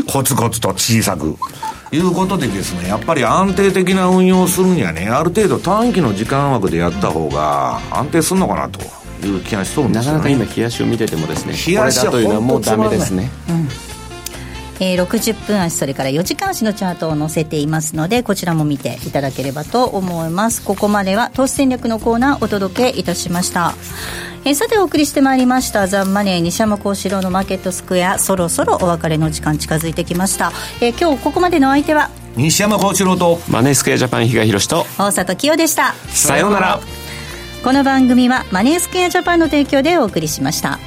[0.10, 1.36] コツコツと小さく。
[1.92, 8.80] いうことでですね、やっぱり安定的な運用をするにはね、ある程度短期の時間枠でやった方が安定するのかなと。
[9.26, 13.97] いう気がしそうです、ね、なかなか今冷やしを見ててもですね冷やしというのはもうダメですね、うん
[14.80, 20.64] えー、60分足それから4時間足のチャートを載せていますのでこちらも見ていただければと思います。
[20.64, 23.74] ここまでは投資戦略のコーナーお届けいたしました。
[24.46, 28.20] えー、さてお送りしてまいりましたザンマネー西山幸四郎のマーケットスクエア。
[28.20, 32.10] そろそろお別れの時間近づいてきました、えー、今日ここまでの相手は？
[32.36, 35.94] 西山幸四郎とマネースクエアジャパン比嘉宏と大里清でした。
[36.10, 36.80] さようなら。
[37.64, 40.80] この番組はマネースクエアジャパンの提供でお送りしました。